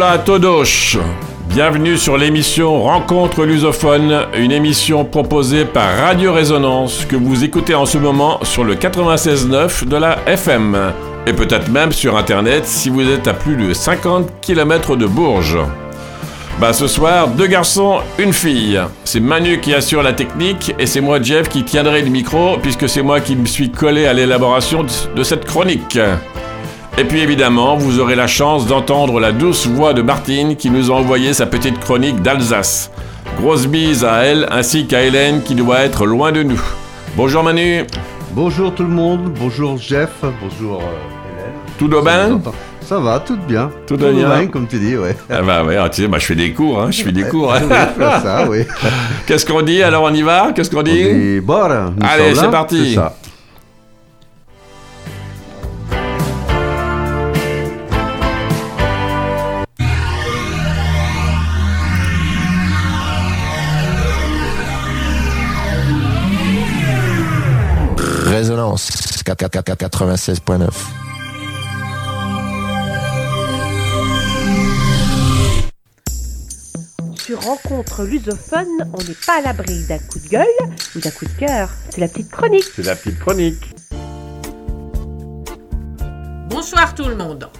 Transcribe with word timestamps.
Hola 0.00 0.18
todos 0.18 0.96
Bienvenue 1.48 1.96
sur 1.96 2.16
l'émission 2.16 2.84
Rencontre 2.84 3.44
lusophone, 3.44 4.26
une 4.36 4.52
émission 4.52 5.04
proposée 5.04 5.64
par 5.64 5.92
Radio 5.98 6.32
Résonance 6.32 7.04
que 7.04 7.16
vous 7.16 7.42
écoutez 7.42 7.74
en 7.74 7.84
ce 7.84 7.98
moment 7.98 8.38
sur 8.44 8.62
le 8.62 8.76
96.9 8.76 9.88
de 9.88 9.96
la 9.96 10.18
FM 10.28 10.92
et 11.26 11.32
peut-être 11.32 11.68
même 11.68 11.90
sur 11.90 12.16
internet 12.16 12.64
si 12.64 12.90
vous 12.90 13.10
êtes 13.10 13.26
à 13.26 13.34
plus 13.34 13.56
de 13.56 13.74
50 13.74 14.40
km 14.40 14.94
de 14.94 15.06
Bourges. 15.06 15.58
Bah 16.60 16.72
ce 16.72 16.86
soir, 16.86 17.26
deux 17.26 17.48
garçons, 17.48 17.98
une 18.20 18.32
fille. 18.32 18.80
C'est 19.02 19.18
Manu 19.18 19.58
qui 19.58 19.74
assure 19.74 20.04
la 20.04 20.12
technique 20.12 20.72
et 20.78 20.86
c'est 20.86 21.00
moi 21.00 21.20
Jeff 21.20 21.48
qui 21.48 21.64
tiendrai 21.64 22.02
le 22.02 22.10
micro 22.10 22.56
puisque 22.62 22.88
c'est 22.88 23.02
moi 23.02 23.18
qui 23.18 23.34
me 23.34 23.46
suis 23.46 23.72
collé 23.72 24.06
à 24.06 24.12
l'élaboration 24.12 24.86
de 25.16 25.22
cette 25.24 25.44
chronique. 25.44 25.98
Et 26.98 27.04
puis 27.04 27.20
évidemment, 27.20 27.76
vous 27.76 28.00
aurez 28.00 28.16
la 28.16 28.26
chance 28.26 28.66
d'entendre 28.66 29.20
la 29.20 29.30
douce 29.30 29.68
voix 29.68 29.94
de 29.94 30.02
Martine 30.02 30.56
qui 30.56 30.68
nous 30.68 30.90
a 30.90 30.94
envoyé 30.94 31.32
sa 31.32 31.46
petite 31.46 31.78
chronique 31.78 32.22
d'Alsace. 32.22 32.90
Grosse 33.40 33.68
bise 33.68 34.04
à 34.04 34.24
elle 34.24 34.48
ainsi 34.50 34.88
qu'à 34.88 35.04
Hélène 35.04 35.44
qui 35.44 35.54
doit 35.54 35.78
être 35.78 36.06
loin 36.06 36.32
de 36.32 36.42
nous. 36.42 36.60
Bonjour 37.14 37.44
Manu. 37.44 37.84
Bonjour 38.32 38.74
tout 38.74 38.82
le 38.82 38.88
monde, 38.88 39.32
bonjour 39.38 39.78
Jeff, 39.78 40.10
bonjour 40.42 40.80
euh, 40.80 41.38
Hélène. 41.38 41.52
Tout 41.78 41.86
bien 41.86 42.40
Ça 42.80 42.98
va, 42.98 43.20
tout 43.20 43.38
bien. 43.46 43.70
Tout, 43.86 43.96
va 43.96 44.10
bien. 44.10 44.48
comme 44.48 44.66
tu 44.66 44.80
dis, 44.80 44.96
ouais. 44.96 45.16
Ah 45.30 45.42
bah 45.42 45.62
ouais, 45.62 45.76
ah, 45.76 45.88
tu 45.88 46.02
sais, 46.02 46.08
bah, 46.08 46.18
je 46.18 46.26
fais 46.26 46.34
des 46.34 46.52
cours, 46.52 46.82
hein, 46.82 46.90
je 46.90 47.04
fais 47.04 47.12
des 47.12 47.22
cours. 47.28 47.54
Hein. 47.54 47.60
ça, 47.96 48.44
oui. 48.50 48.64
Qu'est-ce 49.24 49.46
qu'on 49.46 49.62
dit 49.62 49.84
Alors 49.84 50.02
on 50.02 50.12
y 50.12 50.22
va? 50.22 50.50
Qu'est-ce 50.52 50.70
qu'on 50.70 50.82
dit, 50.82 51.14
dit 51.14 51.40
bon, 51.40 51.62
Allez, 52.02 52.34
c'est 52.34 52.50
parti. 52.50 52.96
Ça. 52.96 53.14
Résonance 68.38 68.90
96.9. 69.24 70.68
Sur 77.16 77.42
Rencontre 77.42 78.04
lusophone, 78.04 78.68
on 78.92 78.98
n'est 78.98 79.16
pas 79.26 79.38
à 79.38 79.40
l'abri 79.40 79.84
d'un 79.88 79.98
coup 79.98 80.20
de 80.20 80.28
gueule 80.28 80.46
ou 80.94 81.00
d'un 81.00 81.10
coup 81.10 81.24
de 81.24 81.32
cœur. 81.32 81.68
C'est 81.90 82.00
la 82.00 82.06
petite 82.06 82.30
chronique. 82.30 82.64
C'est 82.76 82.84
la 82.84 82.94
petite 82.94 83.18
chronique. 83.18 83.74
Bonsoir 86.48 86.94
tout 86.94 87.08
le 87.08 87.16
monde. 87.16 87.50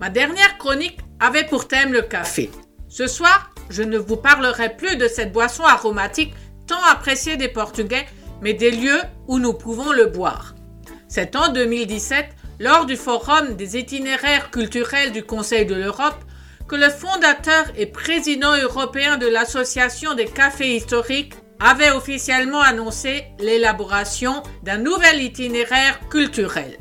Ma 0.00 0.08
dernière 0.08 0.56
chronique 0.56 1.00
avait 1.20 1.44
pour 1.44 1.68
thème 1.68 1.92
le 1.92 2.00
café. 2.00 2.50
Ce 2.88 3.06
soir, 3.06 3.52
je 3.68 3.82
ne 3.82 3.98
vous 3.98 4.16
parlerai 4.16 4.74
plus 4.74 4.96
de 4.96 5.06
cette 5.06 5.32
boisson 5.32 5.64
aromatique 5.64 6.32
tant 6.66 6.82
appréciée 6.90 7.36
des 7.36 7.48
Portugais 7.48 8.06
mais 8.44 8.52
des 8.52 8.70
lieux 8.70 9.00
où 9.26 9.38
nous 9.38 9.54
pouvons 9.54 9.90
le 9.90 10.06
boire. 10.06 10.54
C'est 11.08 11.34
en 11.34 11.50
2017, 11.50 12.26
lors 12.60 12.84
du 12.84 12.94
Forum 12.94 13.56
des 13.56 13.78
itinéraires 13.78 14.50
culturels 14.50 15.12
du 15.12 15.24
Conseil 15.24 15.64
de 15.64 15.74
l'Europe, 15.74 16.22
que 16.68 16.76
le 16.76 16.90
fondateur 16.90 17.64
et 17.76 17.86
président 17.86 18.54
européen 18.56 19.16
de 19.16 19.26
l'Association 19.26 20.14
des 20.14 20.26
cafés 20.26 20.76
historiques 20.76 21.34
avait 21.58 21.90
officiellement 21.90 22.60
annoncé 22.60 23.24
l'élaboration 23.38 24.42
d'un 24.62 24.78
nouvel 24.78 25.22
itinéraire 25.22 25.98
culturel. 26.10 26.78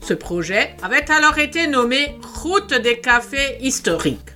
Ce 0.00 0.14
projet 0.14 0.74
avait 0.82 1.10
alors 1.10 1.38
été 1.38 1.66
nommé 1.66 2.18
Route 2.42 2.72
des 2.72 3.00
cafés 3.00 3.58
historiques. 3.60 4.30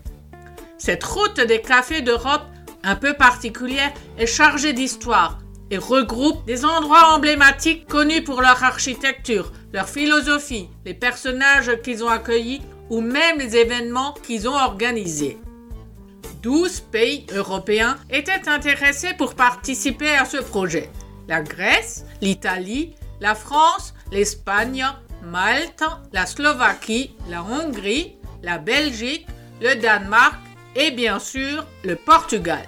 Cette 0.76 1.04
route 1.04 1.40
des 1.40 1.62
cafés 1.62 2.02
d'Europe, 2.02 2.42
un 2.82 2.96
peu 2.96 3.14
particulière, 3.14 3.92
est 4.18 4.26
chargée 4.26 4.72
d'histoire, 4.72 5.38
et 5.72 5.78
regroupe 5.78 6.44
des 6.44 6.66
endroits 6.66 7.14
emblématiques 7.14 7.88
connus 7.88 8.22
pour 8.22 8.42
leur 8.42 8.62
architecture, 8.62 9.52
leur 9.72 9.88
philosophie, 9.88 10.68
les 10.84 10.92
personnages 10.92 11.80
qu'ils 11.82 12.04
ont 12.04 12.08
accueillis 12.08 12.60
ou 12.90 13.00
même 13.00 13.38
les 13.38 13.56
événements 13.56 14.12
qu'ils 14.22 14.46
ont 14.46 14.54
organisés. 14.54 15.38
12 16.42 16.80
pays 16.92 17.26
européens 17.34 17.96
étaient 18.10 18.50
intéressés 18.50 19.14
pour 19.16 19.34
participer 19.34 20.10
à 20.10 20.26
ce 20.26 20.36
projet. 20.36 20.90
La 21.26 21.40
Grèce, 21.40 22.04
l'Italie, 22.20 22.94
la 23.20 23.34
France, 23.34 23.94
l'Espagne, 24.10 24.84
Malte, 25.24 25.84
la 26.12 26.26
Slovaquie, 26.26 27.16
la 27.30 27.42
Hongrie, 27.42 28.16
la 28.42 28.58
Belgique, 28.58 29.26
le 29.62 29.76
Danemark 29.76 30.34
et 30.76 30.90
bien 30.90 31.18
sûr 31.18 31.64
le 31.82 31.96
Portugal. 31.96 32.66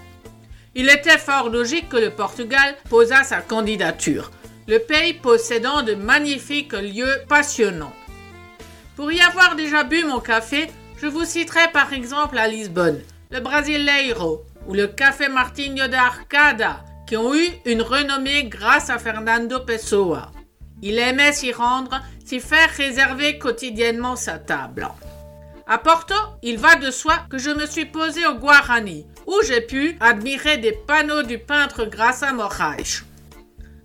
Il 0.77 0.89
était 0.89 1.19
fort 1.19 1.51
logique 1.51 1.89
que 1.89 1.97
le 1.97 2.11
Portugal 2.11 2.75
posât 2.91 3.23
sa 3.23 3.41
candidature, 3.41 4.33
le 4.67 4.79
pays 4.79 5.15
possédant 5.15 5.83
de 5.83 5.95
magnifiques 5.95 6.73
lieux 6.73 7.23
passionnants. 7.29 7.95
Pour 8.97 9.13
y 9.13 9.21
avoir 9.21 9.55
déjà 9.55 9.85
bu 9.85 10.05
mon 10.05 10.21
café, 10.21 10.69
je 11.01 11.07
vous 11.07 11.25
citerai 11.25 11.71
par 11.73 11.93
exemple 11.93 12.39
à 12.39 12.49
Lisbonne, 12.49 13.01
le 13.31 13.41
Brasileiro 13.41 14.43
ou 14.67 14.75
le 14.75 14.89
Café 14.89 15.29
Martinho 15.29 15.87
da 15.87 16.07
Arcada, 16.07 16.85
qui 17.07 17.17
ont 17.17 17.35
eu 17.35 17.49
une 17.67 17.83
renommée 17.83 18.45
grâce 18.45 18.91
à 18.91 18.99
Fernando 18.99 19.61
Pessoa. 19.61 20.33
Il 20.83 20.99
aimait 20.99 21.33
s'y 21.33 21.53
rendre, 21.53 22.01
s'y 22.25 22.41
faire 22.41 22.71
réserver 22.71 23.39
quotidiennement 23.39 24.17
sa 24.17 24.39
table. 24.39 24.89
À 25.67 25.79
Porto, 25.79 26.15
il 26.43 26.59
va 26.59 26.77
de 26.77 26.91
soi 26.91 27.19
que 27.31 27.39
je 27.39 27.51
me 27.51 27.67
suis 27.67 27.87
posé 27.87 28.27
au 28.27 28.35
Guarani, 28.35 29.07
où 29.27 29.41
j'ai 29.47 29.61
pu 29.61 29.97
admirer 30.01 30.59
des 30.59 30.73
panneaux 30.73 31.23
du 31.23 31.39
peintre 31.39 31.85
Graça 31.85 32.33
Moraes. 32.33 33.03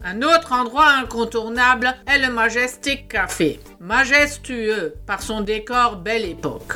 Un 0.03 0.21
autre 0.21 0.53
endroit 0.53 0.91
incontournable 0.91 1.93
est 2.07 2.19
le 2.19 2.31
Majestic 2.31 3.09
Café, 3.09 3.59
majestueux 3.79 4.95
par 5.05 5.21
son 5.21 5.41
décor 5.41 5.97
belle 5.97 6.25
époque. 6.25 6.73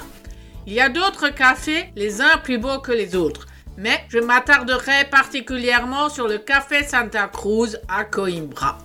Il 0.66 0.73
y 0.73 0.81
a 0.81 0.90
d'autres 0.90 1.29
cafés, 1.29 1.85
les 1.96 2.22
uns 2.22 2.38
plus 2.44 2.57
beaux 2.57 2.79
que 2.79 2.91
les 2.91 3.16
autres, 3.16 3.47
mais 3.78 4.03
je 4.09 4.19
m'attarderai 4.19 5.06
particulièrement 5.09 6.09
sur 6.09 6.28
le 6.28 6.38
Café 6.38 6.84
Santa 6.84 7.28
Cruz 7.28 7.78
à 7.88 8.03
Coimbra. 8.03 8.78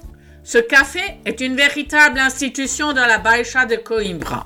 Ce 0.44 0.59
café 0.59 1.03
est 1.25 1.41
une 1.41 1.56
véritable 1.56 2.19
institution 2.19 2.93
dans 2.93 3.06
la 3.06 3.19
Baixa 3.19 3.67
de 3.67 3.77
Coimbra. 3.77 4.44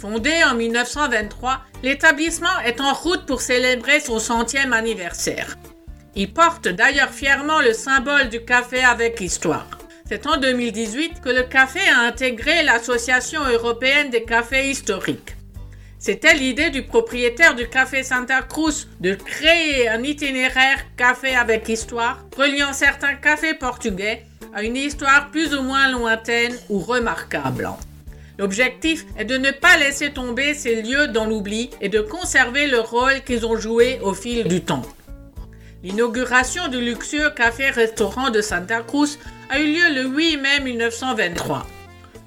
Fondé 0.00 0.32
en 0.44 0.54
1923, 0.54 1.60
l'établissement 1.82 2.58
est 2.64 2.80
en 2.80 2.94
route 2.94 3.26
pour 3.26 3.42
célébrer 3.42 4.00
son 4.00 4.18
centième 4.18 4.72
anniversaire. 4.72 5.58
Il 6.16 6.32
porte 6.32 6.68
d'ailleurs 6.68 7.10
fièrement 7.10 7.60
le 7.60 7.74
symbole 7.74 8.30
du 8.30 8.42
café 8.42 8.82
avec 8.82 9.20
histoire. 9.20 9.66
C'est 10.08 10.26
en 10.26 10.38
2018 10.38 11.20
que 11.20 11.28
le 11.28 11.42
café 11.42 11.80
a 11.94 12.00
intégré 12.00 12.62
l'Association 12.62 13.42
européenne 13.44 14.08
des 14.08 14.24
cafés 14.24 14.70
historiques. 14.70 15.36
C'était 15.98 16.32
l'idée 16.32 16.70
du 16.70 16.82
propriétaire 16.82 17.54
du 17.54 17.68
café 17.68 18.02
Santa 18.02 18.40
Cruz 18.40 18.88
de 19.00 19.12
créer 19.14 19.86
un 19.90 20.02
itinéraire 20.02 20.78
café 20.96 21.36
avec 21.36 21.68
histoire, 21.68 22.24
reliant 22.38 22.72
certains 22.72 23.16
cafés 23.16 23.52
portugais 23.52 24.22
à 24.54 24.62
une 24.62 24.76
histoire 24.76 25.30
plus 25.30 25.54
ou 25.54 25.60
moins 25.60 25.90
lointaine 25.90 26.56
ou 26.70 26.78
remarquable. 26.78 27.68
L'objectif 28.40 29.04
est 29.18 29.26
de 29.26 29.36
ne 29.36 29.50
pas 29.50 29.76
laisser 29.76 30.12
tomber 30.12 30.54
ces 30.54 30.80
lieux 30.80 31.08
dans 31.08 31.26
l'oubli 31.26 31.68
et 31.82 31.90
de 31.90 32.00
conserver 32.00 32.68
le 32.68 32.80
rôle 32.80 33.20
qu'ils 33.26 33.44
ont 33.44 33.58
joué 33.58 34.00
au 34.02 34.14
fil 34.14 34.44
du 34.44 34.62
temps. 34.62 34.80
L'inauguration 35.82 36.68
du 36.68 36.80
luxueux 36.80 37.28
café-restaurant 37.36 38.30
de 38.30 38.40
Santa 38.40 38.80
Cruz 38.80 39.18
a 39.50 39.60
eu 39.60 39.66
lieu 39.66 39.94
le 39.94 40.08
8 40.08 40.38
mai 40.38 40.60
1923. 40.60 41.66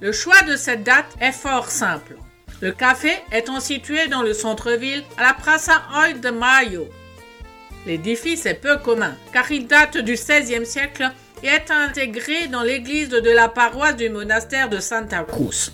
Le 0.01 0.11
choix 0.11 0.39
de 0.43 0.55
cette 0.55 0.83
date 0.83 1.07
est 1.19 1.31
fort 1.31 1.71
simple. 1.71 2.15
Le 2.61 2.71
café 2.71 3.11
étant 3.31 3.59
situé 3.59 4.07
dans 4.07 4.21
le 4.21 4.33
centre-ville 4.33 5.03
à 5.17 5.23
la 5.23 5.33
Praça 5.33 5.81
Oi 5.97 6.13
de 6.13 6.29
Mayo. 6.29 6.87
L'édifice 7.87 8.45
est 8.45 8.61
peu 8.61 8.77
commun 8.77 9.15
car 9.33 9.51
il 9.51 9.65
date 9.65 9.97
du 9.97 10.13
XVIe 10.13 10.67
siècle 10.67 11.09
et 11.41 11.47
est 11.47 11.71
intégré 11.71 12.49
dans 12.49 12.61
l'église 12.61 13.09
de 13.09 13.31
la 13.31 13.49
paroisse 13.49 13.95
du 13.95 14.11
monastère 14.11 14.69
de 14.69 14.79
Santa 14.79 15.23
Cruz. 15.23 15.71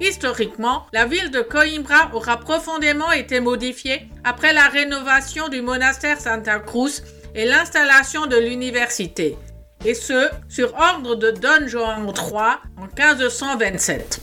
Historiquement, 0.00 0.86
la 0.92 1.06
ville 1.06 1.30
de 1.30 1.40
Coimbra 1.40 2.10
aura 2.14 2.38
profondément 2.38 3.12
été 3.12 3.40
modifiée 3.40 4.08
après 4.24 4.52
la 4.52 4.68
rénovation 4.68 5.48
du 5.48 5.62
monastère 5.62 6.20
Santa 6.20 6.58
Cruz 6.58 7.02
et 7.34 7.46
l'installation 7.46 8.26
de 8.26 8.36
l'université, 8.36 9.36
et 9.84 9.94
ce, 9.94 10.28
sur 10.48 10.74
ordre 10.74 11.14
de 11.14 11.30
Don 11.30 11.66
João 11.66 12.12
III 12.12 12.58
en 12.76 12.86
1527. 12.86 14.20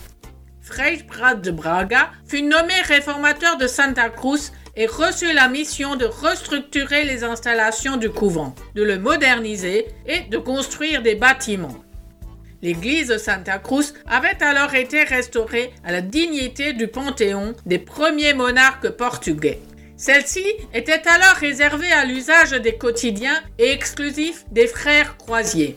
Frei 0.61 1.03
de 1.41 1.51
Braga 1.51 2.11
fut 2.27 2.43
nommé 2.43 2.73
réformateur 2.85 3.57
de 3.57 3.67
Santa 3.67 4.09
Cruz 4.09 4.51
et 4.75 4.85
reçut 4.85 5.33
la 5.33 5.47
mission 5.47 5.95
de 5.95 6.05
restructurer 6.05 7.03
les 7.03 7.23
installations 7.23 7.97
du 7.97 8.09
couvent, 8.09 8.55
de 8.75 8.83
le 8.83 8.97
moderniser 8.97 9.87
et 10.05 10.21
de 10.29 10.37
construire 10.37 11.01
des 11.01 11.15
bâtiments. 11.15 11.83
L'église 12.61 13.17
Santa 13.17 13.57
Cruz 13.57 13.93
avait 14.07 14.41
alors 14.43 14.75
été 14.75 15.03
restaurée 15.03 15.73
à 15.83 15.91
la 15.91 16.01
dignité 16.01 16.73
du 16.73 16.87
panthéon 16.87 17.55
des 17.65 17.79
premiers 17.79 18.33
monarques 18.33 18.89
portugais. 18.89 19.59
Celle-ci 19.97 20.45
était 20.73 21.07
alors 21.07 21.35
réservée 21.35 21.91
à 21.91 22.05
l'usage 22.05 22.51
des 22.51 22.75
quotidiens 22.75 23.39
et 23.57 23.71
exclusif 23.71 24.45
des 24.51 24.67
frères 24.67 25.17
croisiers. 25.17 25.75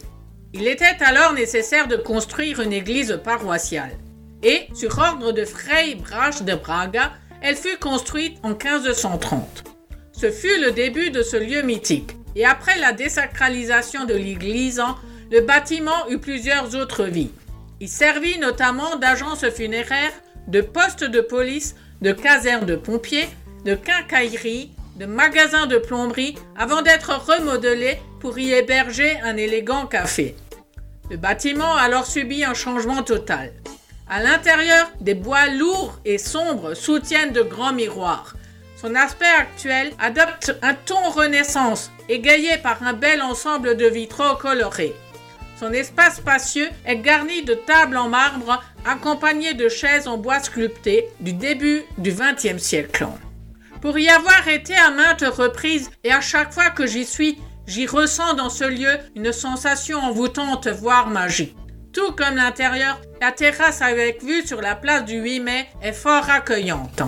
Il 0.52 0.68
était 0.68 0.96
alors 1.00 1.32
nécessaire 1.32 1.88
de 1.88 1.96
construire 1.96 2.60
une 2.60 2.72
église 2.72 3.20
paroissiale. 3.24 3.98
Et, 4.42 4.68
sur 4.74 4.98
ordre 4.98 5.32
de 5.32 5.44
Frei 5.44 5.96
Brach 5.96 6.42
de 6.42 6.54
Braga, 6.54 7.12
elle 7.42 7.56
fut 7.56 7.76
construite 7.78 8.38
en 8.42 8.50
1530. 8.50 9.64
Ce 10.12 10.30
fut 10.30 10.60
le 10.60 10.70
début 10.70 11.10
de 11.10 11.22
ce 11.22 11.36
lieu 11.36 11.62
mythique. 11.62 12.12
Et 12.36 12.44
après 12.44 12.78
la 12.78 12.92
désacralisation 12.92 14.04
de 14.04 14.14
l'église, 14.14 14.80
le 15.34 15.40
bâtiment 15.40 16.08
eut 16.10 16.18
plusieurs 16.18 16.76
autres 16.76 17.06
vies. 17.06 17.32
Il 17.80 17.88
servit 17.88 18.38
notamment 18.38 18.94
d'agence 18.94 19.44
funéraire, 19.50 20.12
de 20.46 20.60
poste 20.60 21.02
de 21.02 21.20
police, 21.20 21.74
de 22.02 22.12
caserne 22.12 22.66
de 22.66 22.76
pompiers, 22.76 23.28
de 23.64 23.74
quincaillerie, 23.74 24.70
de 24.94 25.06
magasin 25.06 25.66
de 25.66 25.78
plomberie, 25.78 26.36
avant 26.56 26.82
d'être 26.82 27.10
remodelé 27.26 27.98
pour 28.20 28.38
y 28.38 28.52
héberger 28.52 29.18
un 29.24 29.36
élégant 29.36 29.86
café. 29.86 30.36
Le 31.10 31.16
bâtiment 31.16 31.74
a 31.74 31.80
alors 31.80 32.06
subi 32.06 32.44
un 32.44 32.54
changement 32.54 33.02
total. 33.02 33.54
À 34.08 34.22
l'intérieur, 34.22 34.88
des 35.00 35.14
bois 35.14 35.48
lourds 35.48 35.98
et 36.04 36.18
sombres 36.18 36.74
soutiennent 36.74 37.32
de 37.32 37.42
grands 37.42 37.72
miroirs. 37.72 38.36
Son 38.76 38.94
aspect 38.94 39.26
actuel 39.36 39.90
adopte 39.98 40.56
un 40.62 40.74
ton 40.74 41.10
renaissance, 41.10 41.90
égayé 42.08 42.56
par 42.58 42.84
un 42.84 42.92
bel 42.92 43.20
ensemble 43.20 43.76
de 43.76 43.86
vitraux 43.86 44.36
colorés. 44.36 44.94
Son 45.58 45.72
espace 45.72 46.16
spacieux 46.16 46.68
est 46.84 46.96
garni 46.96 47.44
de 47.44 47.54
tables 47.54 47.96
en 47.96 48.08
marbre 48.08 48.62
accompagnées 48.84 49.54
de 49.54 49.68
chaises 49.68 50.08
en 50.08 50.18
bois 50.18 50.40
sculpté 50.40 51.08
du 51.20 51.32
début 51.32 51.82
du 51.98 52.12
XXe 52.12 52.62
siècle. 52.62 53.06
Pour 53.80 53.98
y 53.98 54.08
avoir 54.08 54.48
été 54.48 54.74
à 54.74 54.90
maintes 54.90 55.24
reprises 55.24 55.90
et 56.02 56.12
à 56.12 56.20
chaque 56.20 56.52
fois 56.52 56.70
que 56.70 56.86
j'y 56.86 57.04
suis, 57.04 57.38
j'y 57.66 57.86
ressens 57.86 58.34
dans 58.34 58.50
ce 58.50 58.64
lieu 58.64 58.98
une 59.14 59.32
sensation 59.32 59.98
envoûtante, 59.98 60.68
voire 60.68 61.08
magique. 61.08 61.56
Tout 61.92 62.12
comme 62.12 62.34
l'intérieur, 62.34 63.00
la 63.20 63.30
terrasse 63.30 63.80
avec 63.80 64.22
vue 64.24 64.44
sur 64.44 64.60
la 64.60 64.74
place 64.74 65.04
du 65.04 65.20
8 65.20 65.40
mai 65.40 65.68
est 65.80 65.92
fort 65.92 66.28
accueillante. 66.28 67.02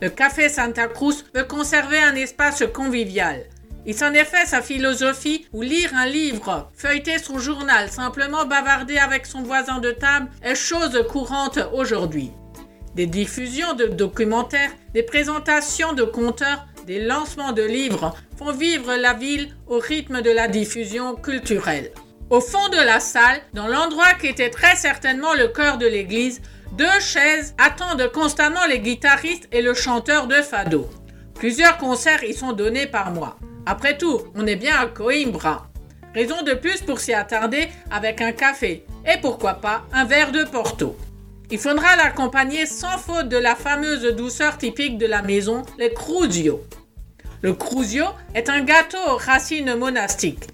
Le 0.00 0.10
café 0.10 0.48
Santa 0.48 0.86
Cruz 0.86 1.24
veut 1.34 1.44
conserver 1.44 1.98
un 1.98 2.14
espace 2.14 2.62
convivial. 2.72 3.44
Il 3.84 3.94
s'en 3.94 4.12
est 4.12 4.24
fait 4.24 4.46
sa 4.46 4.62
philosophie 4.62 5.46
ou 5.52 5.62
lire 5.62 5.90
un 5.96 6.06
livre, 6.06 6.70
feuilleter 6.76 7.18
son 7.18 7.38
journal, 7.40 7.90
simplement 7.90 8.44
bavarder 8.44 8.96
avec 8.96 9.26
son 9.26 9.42
voisin 9.42 9.78
de 9.78 9.90
table 9.90 10.28
est 10.42 10.54
chose 10.54 11.04
courante 11.10 11.58
aujourd'hui. 11.72 12.30
Des 12.94 13.06
diffusions 13.06 13.74
de 13.74 13.86
documentaires, 13.86 14.70
des 14.94 15.02
présentations 15.02 15.94
de 15.94 16.04
conteurs, 16.04 16.66
des 16.86 17.00
lancements 17.00 17.52
de 17.52 17.62
livres 17.62 18.14
font 18.36 18.52
vivre 18.52 18.94
la 18.94 19.14
ville 19.14 19.48
au 19.66 19.78
rythme 19.78 20.22
de 20.22 20.30
la 20.30 20.46
diffusion 20.46 21.16
culturelle. 21.16 21.90
Au 22.30 22.40
fond 22.40 22.68
de 22.68 22.76
la 22.76 23.00
salle, 23.00 23.40
dans 23.52 23.66
l'endroit 23.66 24.14
qui 24.20 24.28
était 24.28 24.50
très 24.50 24.76
certainement 24.76 25.34
le 25.34 25.48
cœur 25.48 25.78
de 25.78 25.86
l'église, 25.86 26.40
deux 26.78 27.00
chaises 27.00 27.54
attendent 27.58 28.10
constamment 28.12 28.64
les 28.68 28.78
guitaristes 28.78 29.48
et 29.50 29.60
le 29.60 29.74
chanteur 29.74 30.28
de 30.28 30.36
fado. 30.36 30.88
Plusieurs 31.34 31.78
concerts 31.78 32.22
y 32.22 32.32
sont 32.32 32.52
donnés 32.52 32.86
par 32.86 33.10
mois. 33.10 33.36
Après 33.64 33.96
tout, 33.96 34.20
on 34.34 34.46
est 34.46 34.56
bien 34.56 34.76
à 34.76 34.86
Coimbra. 34.86 35.68
Raison 36.14 36.42
de 36.42 36.54
plus 36.54 36.82
pour 36.82 36.98
s'y 36.98 37.14
attarder 37.14 37.68
avec 37.90 38.20
un 38.20 38.32
café 38.32 38.84
et 39.06 39.20
pourquoi 39.20 39.54
pas 39.54 39.82
un 39.92 40.04
verre 40.04 40.32
de 40.32 40.44
Porto. 40.44 40.96
Il 41.50 41.58
faudra 41.58 41.96
l'accompagner 41.96 42.66
sans 42.66 42.98
faute 42.98 43.28
de 43.28 43.36
la 43.36 43.54
fameuse 43.54 44.16
douceur 44.16 44.58
typique 44.58 44.98
de 44.98 45.06
la 45.06 45.22
maison, 45.22 45.62
les 45.78 45.92
cruzio. 45.92 46.62
Le 47.42 47.54
cruzio 47.54 48.04
est 48.34 48.48
un 48.48 48.62
gâteau 48.62 48.98
aux 49.10 49.16
racines 49.16 49.74
monastiques. 49.74 50.48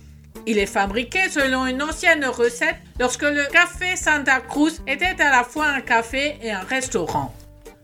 Il 0.46 0.58
est 0.58 0.66
fabriqué 0.66 1.28
selon 1.30 1.66
une 1.66 1.82
ancienne 1.82 2.24
recette 2.24 2.76
lorsque 2.98 3.22
le 3.22 3.44
café 3.50 3.96
Santa 3.96 4.40
Cruz 4.40 4.80
était 4.86 5.20
à 5.20 5.30
la 5.30 5.44
fois 5.44 5.66
un 5.66 5.80
café 5.80 6.36
et 6.42 6.50
un 6.50 6.60
restaurant. 6.60 7.34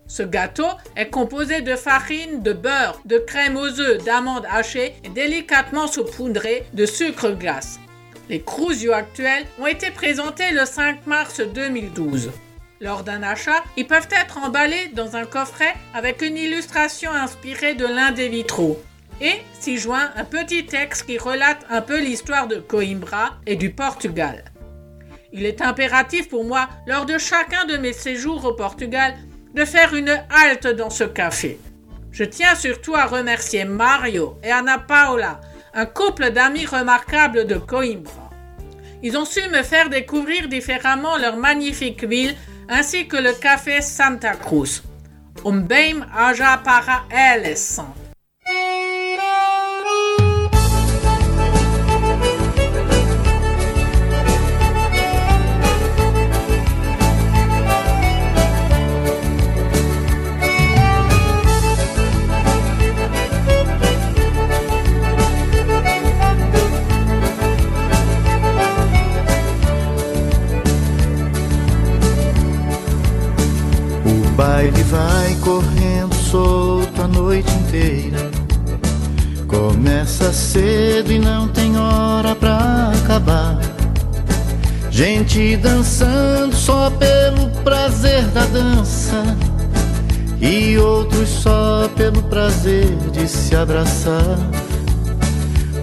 Ce 0.06 0.22
gâteau 0.22 0.68
est 0.96 1.08
composé 1.08 1.62
de 1.62 1.76
farine, 1.76 2.42
de 2.42 2.52
beurre, 2.52 3.00
de 3.04 3.18
crème 3.18 3.56
aux 3.56 3.80
œufs, 3.80 4.04
d'amandes 4.04 4.46
hachées 4.50 4.94
et 5.02 5.08
délicatement 5.08 5.86
saupoudré 5.86 6.66
de 6.74 6.84
sucre 6.86 7.30
glace. 7.30 7.80
Les 8.28 8.40
Cruzio 8.40 8.92
actuels 8.92 9.46
ont 9.58 9.66
été 9.66 9.90
présentés 9.90 10.50
le 10.52 10.64
5 10.64 11.06
mars 11.06 11.40
2012. 11.40 12.30
Lors 12.80 13.02
d'un 13.02 13.22
achat, 13.22 13.62
ils 13.76 13.86
peuvent 13.86 14.08
être 14.10 14.38
emballés 14.38 14.90
dans 14.94 15.16
un 15.16 15.24
coffret 15.24 15.74
avec 15.94 16.22
une 16.22 16.36
illustration 16.36 17.10
inspirée 17.10 17.74
de 17.74 17.86
l'un 17.86 18.12
des 18.12 18.28
vitraux. 18.28 18.82
Et 19.20 19.40
s'y 19.58 19.78
joint 19.78 20.10
un 20.16 20.24
petit 20.24 20.66
texte 20.66 21.06
qui 21.06 21.18
relate 21.18 21.64
un 21.70 21.80
peu 21.80 22.00
l'histoire 22.00 22.46
de 22.48 22.56
Coimbra 22.56 23.36
et 23.46 23.56
du 23.56 23.70
Portugal. 23.70 24.44
Il 25.32 25.46
est 25.46 25.62
impératif 25.62 26.28
pour 26.28 26.44
moi, 26.44 26.68
lors 26.86 27.06
de 27.06 27.18
chacun 27.18 27.64
de 27.64 27.76
mes 27.76 27.92
séjours 27.92 28.44
au 28.44 28.52
Portugal, 28.52 29.14
de 29.54 29.64
faire 29.64 29.94
une 29.94 30.20
halte 30.30 30.66
dans 30.66 30.90
ce 30.90 31.04
café. 31.04 31.58
Je 32.12 32.24
tiens 32.24 32.54
surtout 32.54 32.94
à 32.94 33.06
remercier 33.06 33.64
Mario 33.64 34.38
et 34.42 34.50
Anna 34.50 34.78
Paola, 34.78 35.40
un 35.72 35.86
couple 35.86 36.30
d'amis 36.30 36.66
remarquables 36.66 37.46
de 37.46 37.56
Coimbra. 37.56 38.30
Ils 39.02 39.16
ont 39.16 39.24
su 39.24 39.40
me 39.50 39.62
faire 39.62 39.90
découvrir 39.90 40.48
différemment 40.48 41.18
leur 41.18 41.36
magnifique 41.36 42.04
ville 42.04 42.34
ainsi 42.68 43.06
que 43.06 43.16
le 43.16 43.32
café 43.32 43.80
Santa 43.80 44.34
Cruz. 44.34 44.82
Um 45.44 45.60
bem 45.60 46.06
para 46.64 47.04
eles. 47.10 47.80
Baile 74.34 74.82
vai 74.84 75.34
correndo 75.36 76.14
solto 76.14 77.03
a 77.03 77.08
noite 77.08 77.50
inteira. 77.53 78.31
Começa 79.46 80.32
cedo 80.32 81.12
e 81.12 81.19
não 81.19 81.48
tem 81.48 81.79
hora 81.79 82.34
pra 82.34 82.93
acabar. 83.03 83.58
Gente 84.91 85.56
dançando 85.56 86.55
só 86.55 86.91
pelo 86.91 87.48
prazer 87.62 88.24
da 88.29 88.44
dança. 88.46 89.22
E 90.41 90.76
outros 90.79 91.29
só 91.29 91.88
pelo 91.96 92.22
prazer 92.24 92.96
de 93.12 93.29
se 93.29 93.55
abraçar. 93.55 94.38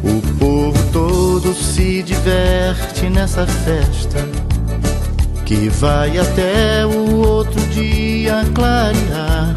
O 0.03 0.22
povo 0.38 0.91
todo 0.91 1.53
se 1.53 2.03
diverte 2.03 3.10
nessa 3.10 3.46
festa 3.48 4.50
que 5.51 5.67
vai 5.67 6.17
até 6.17 6.86
o 6.86 7.17
outro 7.27 7.60
dia 7.72 8.41
clarear. 8.55 9.53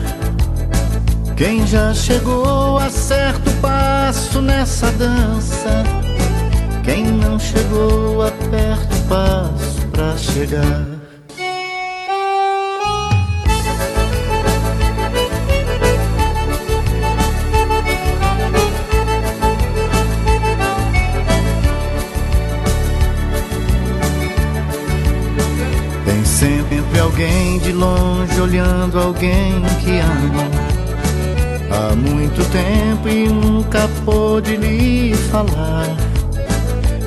Quem 1.36 1.64
já 1.68 1.94
chegou 1.94 2.78
a 2.78 2.90
certo 2.90 3.48
passo 3.60 4.42
nessa 4.42 4.90
dança, 4.90 5.84
quem 6.82 7.04
não 7.04 7.38
chegou 7.38 8.26
aperta 8.26 8.96
o 8.96 9.08
passo 9.08 9.86
pra 9.92 10.16
chegar. 10.16 11.03
Alguém 28.98 29.62
que 29.80 29.98
ama. 29.98 30.48
Há 31.70 31.94
muito 31.96 32.44
tempo 32.50 33.08
e 33.08 33.28
nunca 33.28 33.88
pôde 34.04 34.56
lhe 34.56 35.14
falar. 35.30 35.96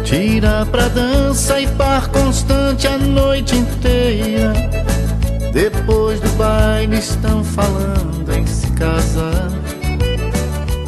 Tira 0.03 0.65
pra 0.71 0.87
dança 0.87 1.59
e 1.59 1.67
par 1.67 2.07
constante 2.09 2.87
a 2.87 2.97
noite 2.97 3.55
inteira. 3.55 4.53
Depois 5.53 6.19
do 6.19 6.29
baile 6.37 6.97
estão 6.97 7.43
falando 7.43 8.31
em 8.33 8.45
se 8.45 8.67
casar. 8.71 9.51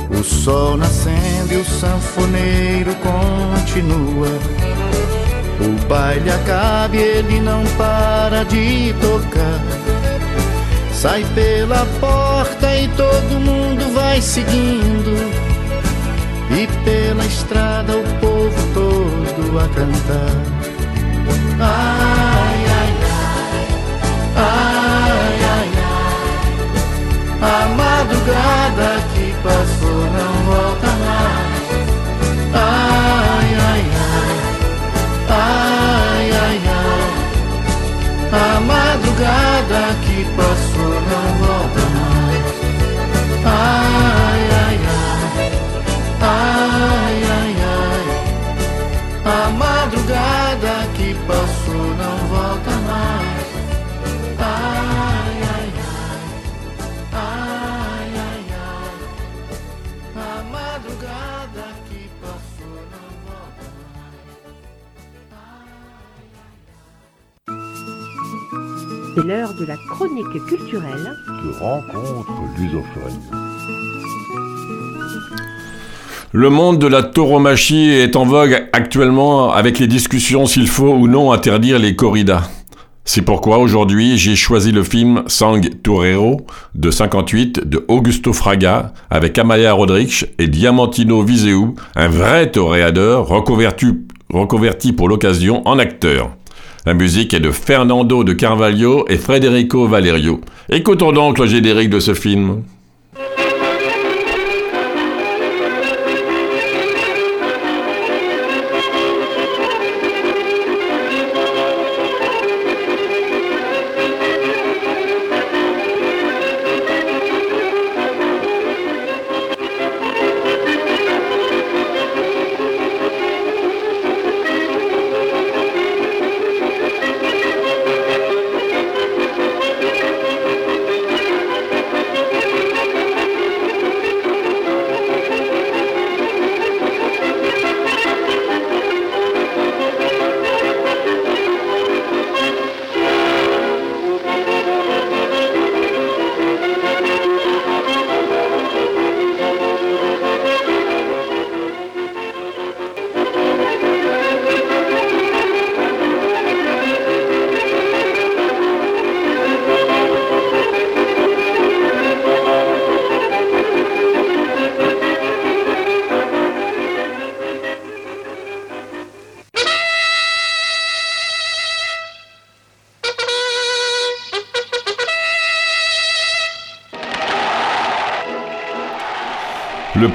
O 0.10 0.24
sol 0.24 0.76
nascendo 0.76 1.54
e 1.54 1.58
o 1.58 1.64
sanfoneiro 1.64 2.94
continua 2.96 4.28
O 5.62 5.88
baile 5.88 6.30
acaba 6.30 6.94
e 6.96 7.00
ele 7.00 7.40
não 7.40 7.64
para 7.78 8.44
de 8.44 8.94
tocar. 9.00 9.69
Sai 11.00 11.24
pela 11.34 11.86
porta 12.02 12.76
e 12.76 12.90
todo 12.90 13.40
mundo 13.40 13.94
vai 13.94 14.22
seguindo. 14.22 15.16
E 16.52 16.68
pela 16.84 17.26
estrada 17.26 17.96
o 17.96 18.04
povo 18.20 18.74
todo 18.74 19.60
a 19.60 19.70
cantar. 19.70 20.36
Ai, 21.58 22.66
ai, 22.68 22.94
ai, 23.16 23.68
ai, 24.36 25.40
ai, 25.42 25.72
ai. 25.72 26.04
A 27.44 27.66
madrugada 27.78 29.00
que 29.14 29.34
passou 29.42 30.02
não 30.18 30.34
volta 30.52 30.88
mais. 31.00 31.68
Ai, 32.56 33.50
ai, 33.56 33.86
ai, 34.12 34.36
ai, 35.30 36.32
ai, 36.34 36.60
ai. 36.68 37.20
A 38.34 38.60
madrugada 38.60 39.96
que 40.06 40.26
passou 40.36 40.69
C'est 69.20 69.28
l'heure 69.28 69.54
de 69.54 69.66
la 69.66 69.76
chronique 69.76 70.46
culturelle. 70.46 71.16
De 71.28 71.52
rencontres 71.60 72.32
lusophones. 72.58 73.20
Le 76.32 76.50
monde 76.50 76.80
de 76.80 76.88
la 76.88 77.04
tauromachie 77.04 77.90
est 77.90 78.16
en 78.16 78.26
vogue 78.26 78.68
actuellement 78.72 79.52
avec 79.52 79.80
les 79.80 79.88
discussions 79.88 80.46
s'il 80.46 80.68
faut 80.68 80.94
ou 80.94 81.08
non 81.08 81.32
interdire 81.32 81.80
les 81.80 81.96
corridas. 81.96 82.50
C'est 83.04 83.24
pourquoi 83.24 83.58
aujourd'hui 83.58 84.18
j'ai 84.18 84.36
choisi 84.36 84.72
le 84.72 84.84
film 84.84 85.24
Sang 85.28 85.60
Torero 85.84 86.38
de 86.76 86.92
58 86.92 87.68
de 87.68 87.84
Augusto 87.88 88.32
Fraga 88.32 88.94
avec 89.10 89.38
Amalia 89.38 89.74
Rodrigues 89.74 90.28
et 90.38 90.48
Diamantino 90.48 91.24
Viseu, 91.24 91.74
un 91.96 92.08
vrai 92.08 92.52
toréador 92.52 93.28
reconverti, 93.28 93.88
reconverti 94.30 94.94
pour 94.94 95.10
l'occasion 95.10 95.68
en 95.68 95.80
acteur. 95.80 96.39
La 96.86 96.94
musique 96.94 97.34
est 97.34 97.42
de 97.42 97.52
Fernando 97.52 98.24
de 98.24 98.32
Carvalho 98.32 99.06
et 99.10 99.18
Federico 99.18 99.86
Valerio. 99.86 100.40
Écoutons 100.70 101.12
donc 101.12 101.38
le 101.38 101.46
générique 101.46 101.90
de 101.90 102.00
ce 102.00 102.14
film. 102.14 102.64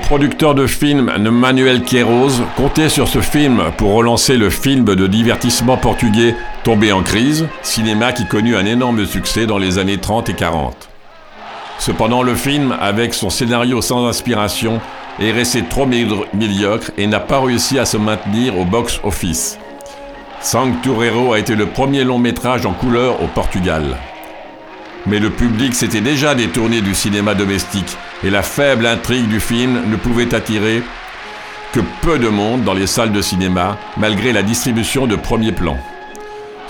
Producteur 0.07 0.55
de 0.55 0.67
film 0.67 1.11
Manuel 1.31 1.83
Queiroz 1.83 2.43
comptait 2.57 2.91
sur 2.91 3.09
ce 3.09 3.21
film 3.21 3.63
pour 3.79 3.95
relancer 3.95 4.37
le 4.37 4.51
film 4.51 4.85
de 4.85 5.07
divertissement 5.07 5.79
portugais 5.79 6.35
Tombé 6.63 6.93
en 6.93 7.03
crise, 7.03 7.47
cinéma 7.63 8.13
qui 8.13 8.27
connut 8.27 8.57
un 8.57 8.67
énorme 8.67 9.07
succès 9.07 9.47
dans 9.47 9.57
les 9.57 9.79
années 9.79 9.99
30 9.99 10.29
et 10.29 10.35
40. 10.35 10.89
Cependant, 11.79 12.23
le 12.23 12.35
film, 12.35 12.77
avec 12.81 13.15
son 13.15 13.31
scénario 13.31 13.81
sans 13.81 14.07
inspiration, 14.07 14.81
est 15.21 15.33
resté 15.33 15.65
trop 15.65 15.87
médiocre 15.87 16.91
et 16.99 17.07
n'a 17.07 17.21
pas 17.21 17.41
réussi 17.41 17.79
à 17.79 17.85
se 17.85 17.97
maintenir 17.97 18.59
au 18.59 18.65
box-office. 18.65 19.59
Sang 20.41 20.73
Torero 20.83 21.33
a 21.33 21.39
été 21.39 21.55
le 21.55 21.67
premier 21.67 22.05
long 22.05 22.19
métrage 22.19 22.67
en 22.67 22.73
couleur 22.73 23.23
au 23.23 23.27
Portugal. 23.27 23.97
Mais 25.07 25.19
le 25.19 25.31
public 25.31 25.75
s'était 25.75 26.01
déjà 26.01 26.35
détourné 26.35 26.81
du 26.81 26.95
cinéma 26.95 27.35
domestique 27.35 27.97
et 28.25 28.31
la 28.31 28.43
faible 28.43 28.87
intrigue 28.87 29.29
du 29.29 29.39
film 29.39 29.91
ne 29.91 29.97
pouvait 29.97 30.35
attirer 30.35 30.83
que 31.73 31.81
peu 32.03 32.19
de 32.19 32.29
monde 32.29 32.65
dans 32.65 32.75
les 32.75 32.87
salles 32.87 33.13
de 33.13 33.21
cinéma, 33.21 33.77
malgré 33.97 34.33
la 34.33 34.43
distribution 34.43 35.07
de 35.07 35.17
premier 35.17 35.53
plan. 35.53 35.77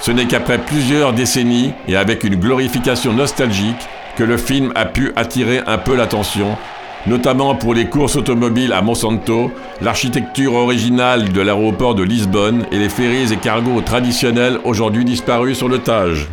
Ce 0.01 0.11
n'est 0.11 0.27
qu'après 0.27 0.59
plusieurs 0.59 1.13
décennies 1.13 1.73
et 1.87 1.97
avec 1.97 2.25
une 2.25 2.37
glorification 2.37 3.13
nostalgique 3.13 3.89
que 4.17 4.25
le 4.25 4.37
film 4.37 4.73
a 4.75 4.85
pu 4.87 5.13
attirer 5.17 5.61
un 5.67 5.79
peu 5.79 5.95
l'attention, 5.95 6.57
notamment 7.07 7.55
pour 7.55 7.75
les 7.75 7.87
courses 7.87 8.17
automobiles 8.17 8.73
à 8.73 8.83
Monsanto, 8.83 9.53
l'architecture 9.81 10.55
originale 10.55 11.33
de 11.33 11.41
l'aéroport 11.41 11.95
de 11.95 12.03
Lisbonne 12.03 12.67
et 12.73 12.79
les 12.79 12.89
ferries 12.89 13.33
et 13.33 13.37
cargos 13.37 13.81
traditionnels 13.83 14.59
aujourd'hui 14.65 15.05
disparus 15.05 15.59
sur 15.59 15.69
le 15.69 15.79
Tage. 15.79 16.29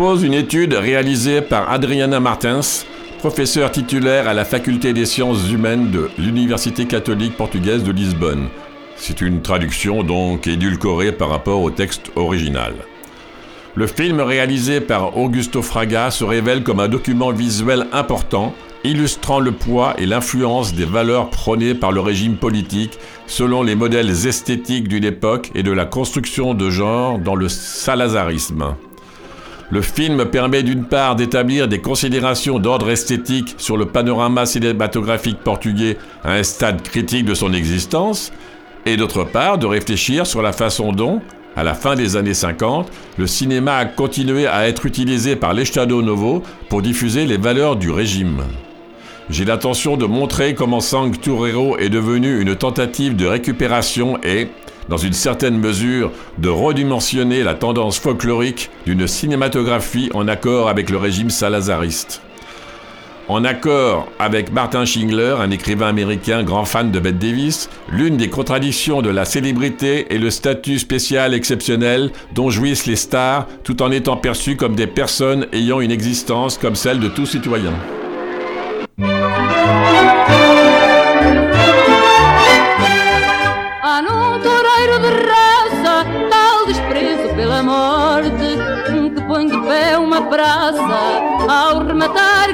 Propose 0.00 0.22
une 0.22 0.32
étude 0.32 0.72
réalisée 0.72 1.42
par 1.42 1.70
Adriana 1.70 2.20
Martins, 2.20 2.86
professeure 3.18 3.70
titulaire 3.70 4.28
à 4.28 4.32
la 4.32 4.46
Faculté 4.46 4.94
des 4.94 5.04
sciences 5.04 5.50
humaines 5.50 5.90
de 5.90 6.08
l'Université 6.16 6.86
catholique 6.86 7.36
portugaise 7.36 7.84
de 7.84 7.92
Lisbonne. 7.92 8.48
C'est 8.96 9.20
une 9.20 9.42
traduction 9.42 10.02
donc 10.02 10.46
édulcorée 10.46 11.12
par 11.12 11.28
rapport 11.28 11.60
au 11.60 11.70
texte 11.70 12.12
original. 12.16 12.72
Le 13.74 13.86
film 13.86 14.20
réalisé 14.20 14.80
par 14.80 15.18
Augusto 15.18 15.60
Fraga 15.60 16.10
se 16.10 16.24
révèle 16.24 16.62
comme 16.62 16.80
un 16.80 16.88
document 16.88 17.30
visuel 17.30 17.86
important, 17.92 18.54
illustrant 18.84 19.38
le 19.38 19.52
poids 19.52 19.94
et 19.98 20.06
l'influence 20.06 20.72
des 20.72 20.86
valeurs 20.86 21.28
prônées 21.28 21.74
par 21.74 21.92
le 21.92 22.00
régime 22.00 22.36
politique 22.36 22.98
selon 23.26 23.62
les 23.62 23.74
modèles 23.74 24.26
esthétiques 24.26 24.88
d'une 24.88 25.04
époque 25.04 25.50
et 25.54 25.62
de 25.62 25.72
la 25.72 25.84
construction 25.84 26.54
de 26.54 26.70
genre 26.70 27.18
dans 27.18 27.34
le 27.34 27.50
salazarisme. 27.50 28.76
Le 29.72 29.82
film 29.82 30.24
permet 30.24 30.64
d'une 30.64 30.84
part 30.84 31.14
d'établir 31.14 31.68
des 31.68 31.80
considérations 31.80 32.58
d'ordre 32.58 32.90
esthétique 32.90 33.54
sur 33.56 33.76
le 33.76 33.86
panorama 33.86 34.44
cinématographique 34.44 35.38
portugais 35.38 35.96
à 36.24 36.32
un 36.32 36.42
stade 36.42 36.82
critique 36.82 37.24
de 37.24 37.34
son 37.34 37.52
existence, 37.52 38.32
et 38.84 38.96
d'autre 38.96 39.22
part 39.22 39.58
de 39.58 39.66
réfléchir 39.66 40.26
sur 40.26 40.42
la 40.42 40.52
façon 40.52 40.92
dont, 40.92 41.20
à 41.54 41.62
la 41.62 41.74
fin 41.74 41.94
des 41.94 42.16
années 42.16 42.34
50, 42.34 42.90
le 43.16 43.26
cinéma 43.28 43.76
a 43.76 43.84
continué 43.84 44.48
à 44.48 44.66
être 44.66 44.86
utilisé 44.86 45.36
par 45.36 45.54
l'Estado 45.54 46.02
Novo 46.02 46.42
pour 46.68 46.82
diffuser 46.82 47.24
les 47.24 47.36
valeurs 47.36 47.76
du 47.76 47.92
régime. 47.92 48.42
J'ai 49.28 49.44
l'intention 49.44 49.96
de 49.96 50.06
montrer 50.06 50.56
comment 50.56 50.80
Sang 50.80 51.12
Torero 51.12 51.78
est 51.78 51.90
devenu 51.90 52.40
une 52.40 52.56
tentative 52.56 53.14
de 53.14 53.26
récupération 53.26 54.18
et, 54.24 54.48
dans 54.90 54.96
une 54.96 55.12
certaine 55.12 55.56
mesure, 55.56 56.10
de 56.38 56.48
redimensionner 56.48 57.42
la 57.44 57.54
tendance 57.54 57.98
folklorique 57.98 58.70
d'une 58.84 59.06
cinématographie 59.06 60.10
en 60.12 60.28
accord 60.28 60.68
avec 60.68 60.90
le 60.90 60.98
régime 60.98 61.30
salazariste. 61.30 62.20
En 63.28 63.44
accord 63.44 64.08
avec 64.18 64.52
Martin 64.52 64.84
Schindler, 64.84 65.36
un 65.38 65.52
écrivain 65.52 65.86
américain 65.86 66.42
grand 66.42 66.64
fan 66.64 66.90
de 66.90 66.98
Bette 66.98 67.20
Davis, 67.20 67.70
l'une 67.92 68.16
des 68.16 68.28
contradictions 68.28 69.02
de 69.02 69.10
la 69.10 69.24
célébrité 69.24 70.12
est 70.12 70.18
le 70.18 70.30
statut 70.30 70.80
spécial 70.80 71.32
exceptionnel 71.32 72.10
dont 72.34 72.50
jouissent 72.50 72.86
les 72.86 72.96
stars 72.96 73.46
tout 73.62 73.82
en 73.82 73.92
étant 73.92 74.16
perçues 74.16 74.56
comme 74.56 74.74
des 74.74 74.88
personnes 74.88 75.46
ayant 75.52 75.80
une 75.80 75.92
existence 75.92 76.58
comme 76.58 76.74
celle 76.74 76.98
de 76.98 77.08
tout 77.08 77.26
citoyen. 77.26 77.72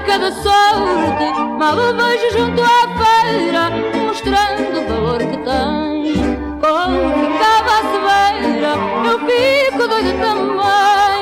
Cada 0.07 0.33
sorte. 0.33 1.25
Mal 1.59 1.77
o 1.77 1.97
vejo 1.97 2.38
junto 2.38 2.62
à 2.62 2.83
feira, 2.99 3.71
mostrando 4.07 4.79
o 4.79 4.88
valor 4.88 5.19
que 5.19 5.37
tem. 5.38 6.14
Como 6.61 6.99
ficava 7.21 7.73
à 7.73 7.83
cebeira, 7.92 8.73
eu 9.05 9.19
fico 9.27 9.88
doida 9.88 10.12
também. 10.25 11.21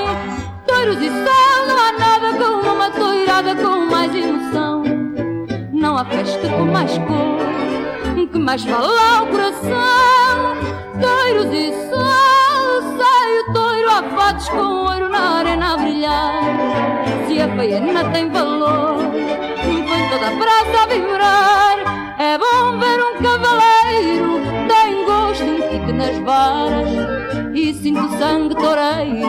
Touros 0.66 1.02
e 1.02 1.08
sol, 1.08 1.66
não 1.68 1.78
há 1.78 1.92
nada 1.98 2.38
como 2.38 2.74
uma 2.74 2.90
toirada 2.90 3.54
com 3.56 3.86
mais 3.90 4.14
emoção. 4.14 4.82
Não 5.72 5.96
há 5.96 6.04
festa 6.04 6.48
com 6.48 6.64
mais 6.66 6.96
cor 6.98 7.54
que 8.34 8.38
mais 8.40 8.64
fala 8.64 9.18
ao 9.18 9.26
coração. 9.28 10.56
Toiros 11.00 11.52
e 11.52 11.70
o 11.70 12.23
com 14.32 14.56
ouro 14.56 15.08
na 15.10 15.38
arena 15.38 15.74
a 15.74 15.76
brilhar. 15.76 16.40
Se 17.26 17.40
a 17.40 17.48
feiana 17.56 18.04
tem 18.10 18.30
valor, 18.30 18.96
põe 19.62 20.08
toda 20.08 20.28
a 20.28 20.36
praça 20.36 20.82
a 20.82 20.86
vibrar. 20.86 22.14
É 22.18 22.38
bom 22.38 22.78
ver 22.78 23.00
um 23.02 23.22
cavaleiro, 23.22 24.40
tem 24.66 25.04
gosto, 25.04 25.44
um 25.44 25.60
pique 25.68 25.92
nas 25.92 26.18
varas. 26.20 26.88
E 27.54 27.74
sinto 27.74 28.08
sangue 28.18 28.54
toureiro, 28.54 29.28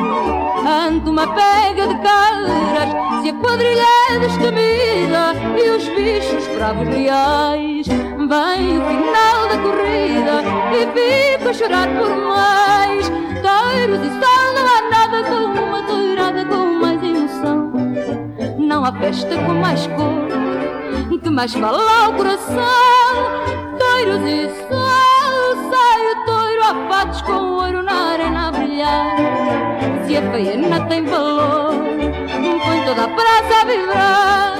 ante 0.65 1.09
uma 1.09 1.27
pega 1.27 1.87
de 1.87 1.95
caras. 2.01 3.21
Se 3.21 3.29
a 3.29 3.33
quadrilha 3.33 3.83
é 4.11 4.19
destemida 4.19 5.33
e 5.61 5.69
os 5.71 5.89
bichos 5.89 6.47
bravos 6.55 6.87
reais. 6.87 7.85
Vem 7.87 8.77
o 8.77 8.85
final 8.87 9.47
da 9.49 9.57
corrida 9.57 10.41
e 10.71 11.37
fico 11.37 11.49
a 11.49 11.53
chorar 11.53 11.87
por 11.89 12.15
mais. 12.15 13.24
Festa 18.99 19.37
com 19.37 19.53
mais 19.53 19.87
cor 19.87 20.35
que 21.25 21.29
mais 21.31 21.53
fala 21.55 22.05
ao 22.05 22.13
coração. 22.13 22.55
Touros 23.79 24.21
e 24.29 24.47
sol, 24.67 25.71
sai 25.71 26.11
o 26.11 26.25
toiro 26.25 26.61
a 26.63 26.87
fatos 26.87 27.21
com 27.23 27.33
ouro 27.33 27.81
na 27.81 28.11
arena 28.11 28.49
a 28.49 28.51
brilhar. 28.51 29.15
Se 30.05 30.17
a 30.17 30.31
feiana 30.31 30.85
tem 30.85 31.03
valor, 31.03 31.73
põe 31.73 32.85
toda 32.85 33.05
a 33.05 33.07
praça 33.07 33.61
a 33.61 33.65
vibrar. 33.65 34.54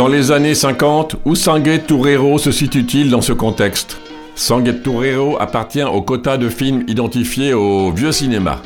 Dans 0.00 0.08
les 0.08 0.32
années 0.32 0.54
50, 0.54 1.16
où 1.26 1.34
Sangue 1.34 1.82
Tourero 1.86 2.38
se 2.38 2.50
situe-t-il 2.52 3.10
dans 3.10 3.20
ce 3.20 3.34
contexte? 3.34 3.98
Sangue 4.34 4.80
Tourero 4.82 5.36
appartient 5.38 5.82
au 5.82 6.00
quota 6.00 6.38
de 6.38 6.48
films 6.48 6.84
identifiés 6.88 7.52
au 7.52 7.92
vieux 7.92 8.10
cinéma. 8.10 8.62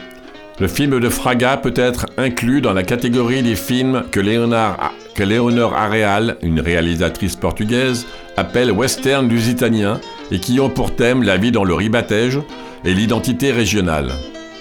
Le 0.61 0.68
film 0.68 1.01
de 1.01 1.09
Fraga 1.09 1.57
peut 1.57 1.75
être 1.75 2.07
inclus 2.18 2.61
dans 2.61 2.73
la 2.73 2.85
catégorie 2.85 3.42
des 3.42 3.57
films 3.57 4.05
que 4.12 4.20
Léonard, 4.20 4.92
que 5.16 5.25
Léonore 5.25 5.75
Areal, 5.75 6.37
une 6.40 6.61
réalisatrice 6.61 7.35
portugaise, 7.35 8.07
appelle 8.37 8.70
western 8.70 9.29
lusitanien 9.29 10.01
et 10.31 10.38
qui 10.38 10.61
ont 10.61 10.70
pour 10.70 10.94
thème 10.94 11.25
la 11.25 11.37
vie 11.37 11.51
dans 11.51 11.64
le 11.64 11.75
ribatège 11.75 12.38
et 12.85 12.94
l'identité 12.94 13.51
régionale. 13.51 14.12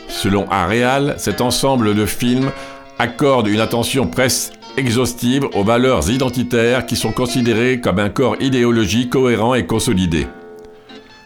Selon 0.07 0.49
Areal, 0.49 1.13
cet 1.17 1.39
ensemble 1.39 1.93
de 1.93 2.07
films 2.07 2.49
accorde 2.97 3.47
une 3.47 3.59
attention 3.59 4.07
presque 4.07 4.53
exhaustive 4.77 5.47
aux 5.53 5.63
valeurs 5.63 6.09
identitaires 6.09 6.85
qui 6.85 6.95
sont 6.95 7.11
considérées 7.11 7.79
comme 7.79 7.99
un 7.99 8.09
corps 8.09 8.41
idéologique 8.41 9.11
cohérent 9.11 9.55
et 9.55 9.65
consolidé. 9.65 10.27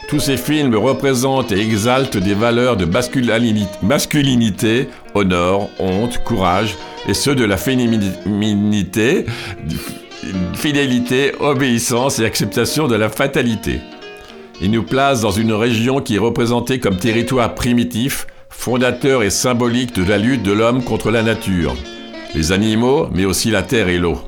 Tous 0.10 0.20
ces 0.20 0.38
films 0.38 0.76
représentent 0.76 1.52
et 1.52 1.60
exaltent 1.60 2.18
des 2.18 2.34
valeurs 2.34 2.78
de 2.78 2.86
masculinité, 2.86 4.88
honneur, 5.16 5.68
honte, 5.80 6.24
courage, 6.24 6.76
et 7.10 7.14
ceux 7.14 7.36
de 7.36 7.44
la 7.44 7.58
féminité, 7.58 9.26
fidélité, 10.54 11.34
obéissance 11.40 12.20
et 12.20 12.26
acceptation 12.26 12.88
de 12.88 12.96
la 12.96 13.10
fatalité. 13.10 13.82
Ils 14.62 14.72
nous 14.72 14.84
placent 14.84 15.22
dans 15.22 15.32
une 15.32 15.54
région 15.54 16.00
qui 16.00 16.16
est 16.16 16.20
représentée 16.20 16.80
comme 16.80 16.98
territoire 16.98 17.54
primitif, 17.54 18.28
fondateur 18.50 19.24
et 19.24 19.30
symbolique 19.30 19.94
de 19.94 20.04
la 20.04 20.18
lutte 20.18 20.44
de 20.44 20.54
l'homme 20.54 20.84
contre 20.84 21.12
la 21.12 21.22
nature, 21.22 21.76
les 22.38 22.52
animaux, 22.52 23.08
mais 23.12 23.26
aussi 23.26 23.50
la 23.50 23.64
terre 23.64 23.90
et 23.90 23.98
l'eau. 23.98 24.20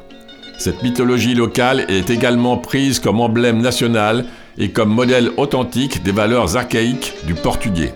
Cette 0.58 0.82
mythologie 0.82 1.36
locale 1.36 1.86
est 1.90 2.10
également 2.10 2.58
prise 2.58 3.00
comme 3.00 3.22
emblème 3.22 3.62
national 3.62 4.26
et 4.58 4.72
comme 4.72 4.90
modèle 4.90 5.30
authentique 5.38 6.02
des 6.04 6.12
valeurs 6.12 6.58
archaïques 6.58 7.14
du 7.28 7.36
portugais. 7.36 7.94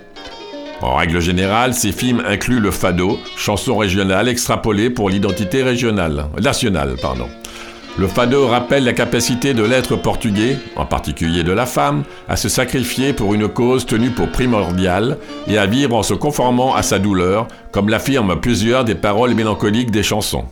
En 0.82 0.96
règle 0.96 1.20
générale, 1.20 1.74
ces 1.74 1.92
films 1.92 2.22
incluent 2.28 2.60
le 2.60 2.72
fado, 2.72 3.18
chanson 3.38 3.76
régionale 3.76 4.30
extrapolée 4.30 4.90
pour 4.90 5.10
l'identité 5.10 5.64
régionale, 5.64 6.28
nationale. 6.42 6.96
Pardon. 7.02 7.28
Le 8.00 8.08
fado 8.08 8.48
rappelle 8.48 8.86
la 8.86 8.94
capacité 8.94 9.54
de 9.54 9.64
l'être 9.64 9.96
portugais, 9.96 10.58
en 10.76 10.86
particulier 10.86 11.44
de 11.44 11.52
la 11.52 11.68
femme, 11.68 12.04
à 12.28 12.36
se 12.36 12.50
sacrifier 12.50 13.14
pour 13.14 13.36
une 13.36 13.48
cause 13.48 13.86
tenue 13.86 14.10
pour 14.10 14.30
primordiale 14.30 15.20
et 15.48 15.60
à 15.60 15.68
vivre 15.68 15.96
en 15.96 16.02
se 16.02 16.16
conformant 16.16 16.74
à 16.74 16.82
sa 16.82 16.98
douleur, 16.98 17.48
comme 17.72 17.90
l'affirment 17.90 18.40
plusieurs 18.40 18.84
des 18.84 18.96
paroles 18.96 19.36
mélancoliques 19.36 19.92
des 19.92 20.02
chansons. 20.02 20.46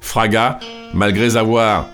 Fraga, 0.00 0.58
malgré 0.92 1.36
avoir, 1.36 1.86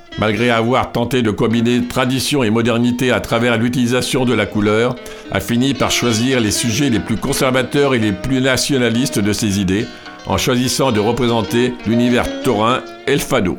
tenté 0.93 1.23
de 1.23 1.31
combiner 1.31 1.87
tradition 1.87 2.43
et 2.43 2.51
modernité 2.51 3.13
à 3.13 3.21
travers 3.21 3.57
l'utilisation 3.59 4.25
de 4.25 4.35
la 4.35 4.45
couleur, 4.45 4.97
a 5.31 5.39
fini 5.39 5.75
par 5.75 5.93
choisir 5.93 6.41
les 6.41 6.51
sujets 6.51 6.91
les 6.91 7.01
plus 7.01 7.17
conservateurs 7.17 7.95
et 7.95 8.01
les 8.01 8.13
plus 8.13 8.41
nationalistes 8.41 9.21
de 9.21 9.33
ses 9.33 9.61
idées, 9.61 9.87
en 10.27 10.37
choisissant 10.37 10.91
de 10.91 10.99
représenter 10.99 11.75
l'univers 11.87 12.43
taurin 12.43 12.83
et 13.07 13.13
le 13.13 13.19
fado. 13.19 13.57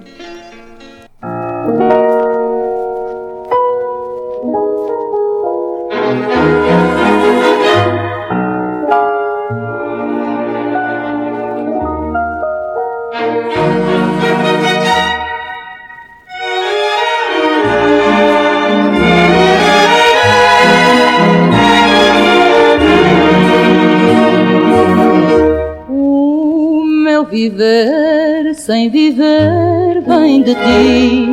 Sem 28.65 28.89
viver 28.89 30.01
vem 30.07 30.41
de 30.41 30.55
ti, 30.55 31.27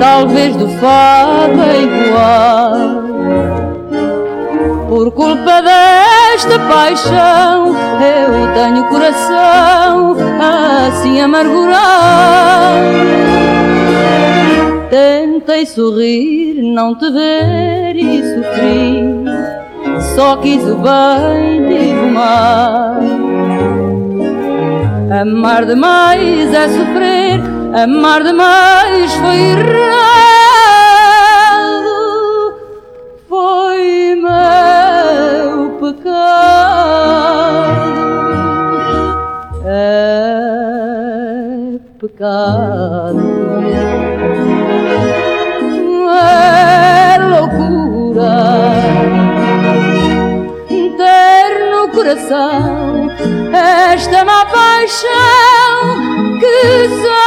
talvez 0.00 0.56
do 0.56 0.66
fado 0.66 1.60
igual. 1.82 3.02
Por 4.88 5.10
culpa 5.12 5.60
desta 5.60 6.58
paixão, 6.70 7.76
eu 8.00 8.54
tenho 8.54 8.88
coração 8.88 10.16
assim 10.40 11.20
amargurado. 11.20 12.80
Tentei 14.88 15.66
sorrir, 15.66 16.62
não 16.62 16.94
te 16.94 17.10
ver 17.10 17.94
e 17.94 18.22
sofri, 18.34 19.04
só 20.16 20.36
quis 20.38 20.62
o 20.66 20.76
bem 20.76 21.68
de 21.68 21.92
mal. 22.10 23.31
Amar 25.20 25.66
demais 25.66 26.54
é 26.54 26.68
sofrer, 26.68 27.38
amar 27.74 28.22
demais 28.22 29.12
foi 29.12 29.36
errado, 29.36 29.84
foi 33.28 34.14
meu 34.14 35.70
pecado. 35.78 36.32
É 39.66 40.08
pecado. 42.00 43.20
É 46.08 47.18
loucura 47.18 48.34
ter 50.96 51.90
coração 51.92 52.91
esta 53.92 54.24
má 54.24 54.46
paixão 54.46 55.08
que 56.38 56.88
só 57.02 57.21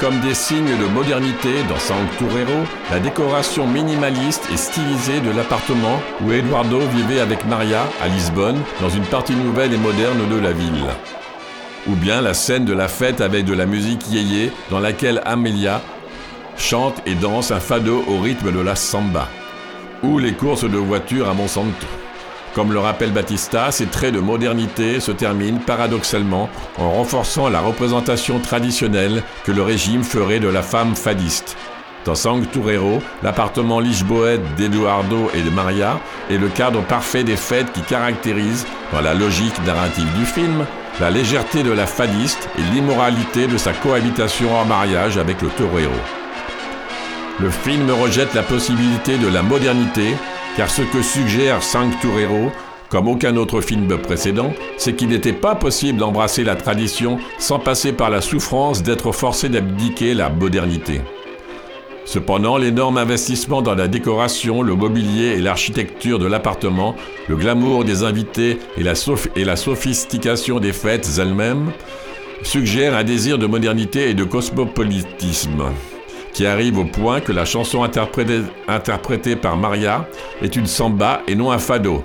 comme 0.00 0.20
des 0.20 0.34
signes 0.34 0.76
de 0.78 0.86
modernité 0.92 1.62
dans 1.68 1.78
Sancturero, 1.78 2.64
la 2.90 2.98
décoration 2.98 3.66
minimaliste 3.66 4.48
et 4.52 4.56
stylisée 4.56 5.20
de 5.20 5.30
l'appartement 5.30 6.00
où 6.22 6.32
Eduardo 6.32 6.80
vivait 6.94 7.20
avec 7.20 7.44
Maria 7.46 7.84
à 8.02 8.08
Lisbonne, 8.08 8.60
dans 8.80 8.90
une 8.90 9.04
partie 9.04 9.34
nouvelle 9.34 9.72
et 9.72 9.78
moderne 9.78 10.28
de 10.30 10.38
la 10.38 10.52
ville. 10.52 10.86
Ou 11.88 11.94
bien 11.94 12.20
la 12.20 12.34
scène 12.34 12.64
de 12.64 12.72
la 12.72 12.88
fête 12.88 13.20
avec 13.20 13.44
de 13.44 13.54
la 13.54 13.66
musique 13.66 14.08
yéyé 14.10 14.52
dans 14.70 14.80
laquelle 14.80 15.22
Amelia 15.24 15.80
chante 16.56 17.00
et 17.06 17.14
danse 17.14 17.50
un 17.50 17.60
fado 17.60 18.04
au 18.08 18.20
rythme 18.20 18.52
de 18.52 18.60
la 18.60 18.74
samba. 18.76 19.28
Ou 20.02 20.18
les 20.18 20.32
courses 20.32 20.68
de 20.68 20.78
voitures 20.78 21.28
à 21.28 21.34
Monsanto. 21.34 21.86
Comme 22.56 22.72
le 22.72 22.78
rappelle 22.78 23.12
Battista, 23.12 23.70
ces 23.70 23.84
traits 23.84 24.14
de 24.14 24.18
modernité 24.18 24.98
se 24.98 25.12
terminent 25.12 25.58
paradoxalement 25.58 26.48
en 26.78 26.90
renforçant 26.90 27.50
la 27.50 27.60
représentation 27.60 28.38
traditionnelle 28.38 29.22
que 29.44 29.52
le 29.52 29.60
régime 29.60 30.02
ferait 30.02 30.40
de 30.40 30.48
la 30.48 30.62
femme 30.62 30.96
fadiste. 30.96 31.54
Dans 32.06 32.14
Sancturero, 32.14 33.02
l'appartement 33.22 33.78
lisboète 33.78 34.40
d'Eduardo 34.56 35.30
et 35.34 35.42
de 35.42 35.50
Maria 35.50 36.00
est 36.30 36.38
le 36.38 36.48
cadre 36.48 36.80
parfait 36.80 37.24
des 37.24 37.36
fêtes 37.36 37.72
qui 37.74 37.82
caractérisent, 37.82 38.66
dans 38.90 39.02
la 39.02 39.12
logique 39.12 39.62
narrative 39.66 40.10
du 40.18 40.24
film, 40.24 40.64
la 40.98 41.10
légèreté 41.10 41.62
de 41.62 41.72
la 41.72 41.86
fadiste 41.86 42.48
et 42.58 42.74
l'immoralité 42.74 43.48
de 43.48 43.58
sa 43.58 43.74
cohabitation 43.74 44.56
en 44.56 44.64
mariage 44.64 45.18
avec 45.18 45.42
le 45.42 45.48
torero. 45.50 45.92
Le 47.38 47.50
film 47.50 47.90
rejette 47.90 48.32
la 48.32 48.42
possibilité 48.42 49.18
de 49.18 49.28
la 49.28 49.42
modernité, 49.42 50.14
car 50.56 50.70
ce 50.70 50.82
que 50.82 51.02
suggère 51.02 51.62
Cinq 51.62 52.00
Torero, 52.00 52.50
comme 52.88 53.08
aucun 53.08 53.36
autre 53.36 53.60
film 53.60 53.86
précédent, 53.98 54.52
c'est 54.78 54.94
qu'il 54.94 55.08
n'était 55.08 55.32
pas 55.32 55.54
possible 55.54 55.98
d'embrasser 55.98 56.44
la 56.44 56.56
tradition 56.56 57.18
sans 57.38 57.58
passer 57.58 57.92
par 57.92 58.10
la 58.10 58.20
souffrance 58.20 58.82
d'être 58.82 59.12
forcé 59.12 59.48
d'abdiquer 59.48 60.14
la 60.14 60.30
modernité. 60.30 61.02
Cependant, 62.06 62.56
l'énorme 62.56 62.98
investissement 62.98 63.62
dans 63.62 63.74
la 63.74 63.88
décoration, 63.88 64.62
le 64.62 64.74
mobilier 64.76 65.30
et 65.36 65.40
l'architecture 65.40 66.20
de 66.20 66.26
l'appartement, 66.26 66.94
le 67.28 67.36
glamour 67.36 67.84
des 67.84 68.04
invités 68.04 68.58
et 68.78 68.84
la, 68.84 68.94
et 69.34 69.44
la 69.44 69.56
sophistication 69.56 70.60
des 70.60 70.72
fêtes 70.72 71.10
elles-mêmes 71.18 71.72
suggèrent 72.42 72.94
un 72.94 73.04
désir 73.04 73.38
de 73.38 73.46
modernité 73.46 74.10
et 74.10 74.14
de 74.14 74.24
cosmopolitisme 74.24 75.64
qui 76.36 76.44
arrive 76.44 76.78
au 76.78 76.84
point 76.84 77.20
que 77.20 77.32
la 77.32 77.46
chanson 77.46 77.82
interprétée, 77.82 79.36
par 79.36 79.56
Maria 79.56 80.06
est 80.42 80.54
une 80.54 80.66
samba 80.66 81.22
et 81.26 81.34
non 81.34 81.50
un 81.50 81.56
fado, 81.56 82.04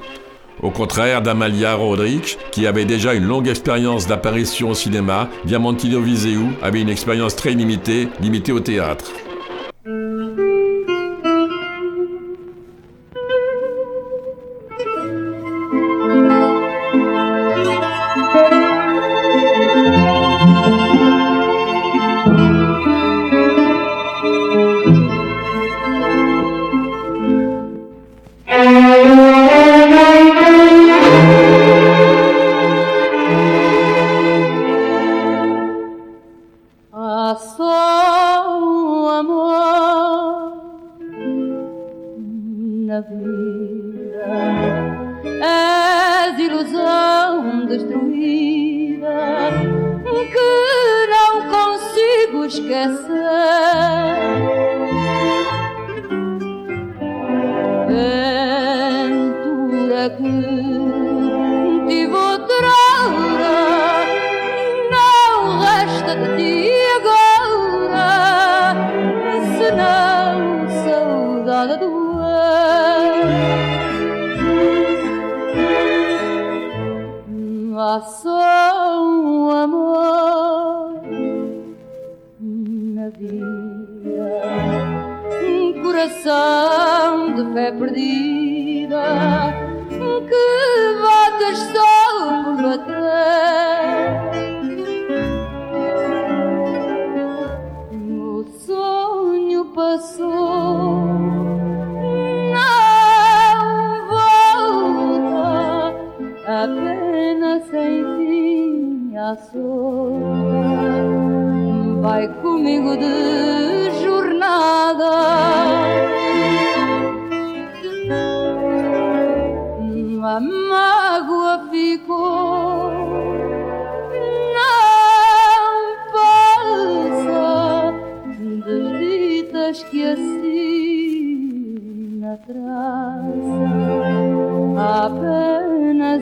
au 0.61 0.69
contraire 0.69 1.21
d'Amalia 1.21 1.75
Rodrigues, 1.75 2.37
qui 2.49 2.65
avait 2.65 2.85
déjà 2.85 3.13
une 3.13 3.25
longue 3.25 3.49
expérience 3.49 4.07
d'apparition 4.07 4.69
au 4.69 4.73
cinéma, 4.73 5.27
Diamantino 5.43 5.99
Viseu 5.99 6.39
avait 6.61 6.79
une 6.79 6.87
expérience 6.87 7.35
très 7.35 7.51
limitée, 7.51 8.07
limitée 8.21 8.53
au 8.53 8.61
théâtre. 8.61 9.11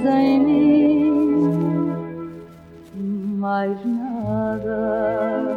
Mas 0.01 0.05
em 0.15 0.39
mim 0.39 1.09
mais 3.37 3.77
nada. 3.85 5.48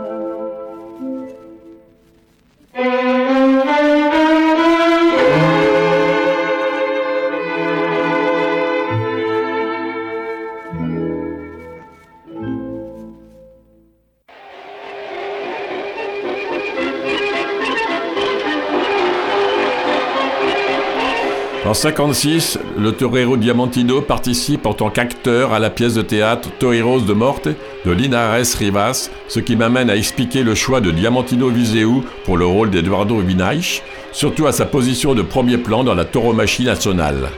En 21.73 21.75
56, 21.75 22.59
le 22.77 22.93
torero 22.93 23.39
Diamantino 23.39 24.03
participe 24.03 24.67
en 24.67 24.75
tant 24.75 24.91
qu'acteur 24.91 25.55
à 25.55 25.59
la 25.59 25.71
pièce 25.71 25.95
de 25.95 26.03
théâtre 26.03 26.51
Toreros 26.59 27.01
de 27.01 27.15
Morte 27.15 27.49
de 27.87 27.91
Linares 27.91 28.45
Rivas, 28.59 29.09
ce 29.27 29.41
qui 29.41 29.57
m'amène 29.57 29.89
à 29.89 29.97
expliquer 29.97 30.43
le 30.43 30.55
choix 30.55 30.83
de 30.83 30.91
Diamantino 30.91 31.49
Viseu 31.49 31.89
pour 32.27 32.37
le 32.37 32.45
rôle 32.45 32.69
d'Eduardo 32.69 33.21
Vinaich, 33.21 33.83
surtout 34.13 34.47
à 34.47 34.53
sa 34.53 34.67
position 34.67 35.15
de 35.15 35.23
premier 35.23 35.57
plan 35.57 35.83
dans 35.83 35.95
la 35.95 36.05
tauromachie 36.05 36.65
nationale. 36.65 37.31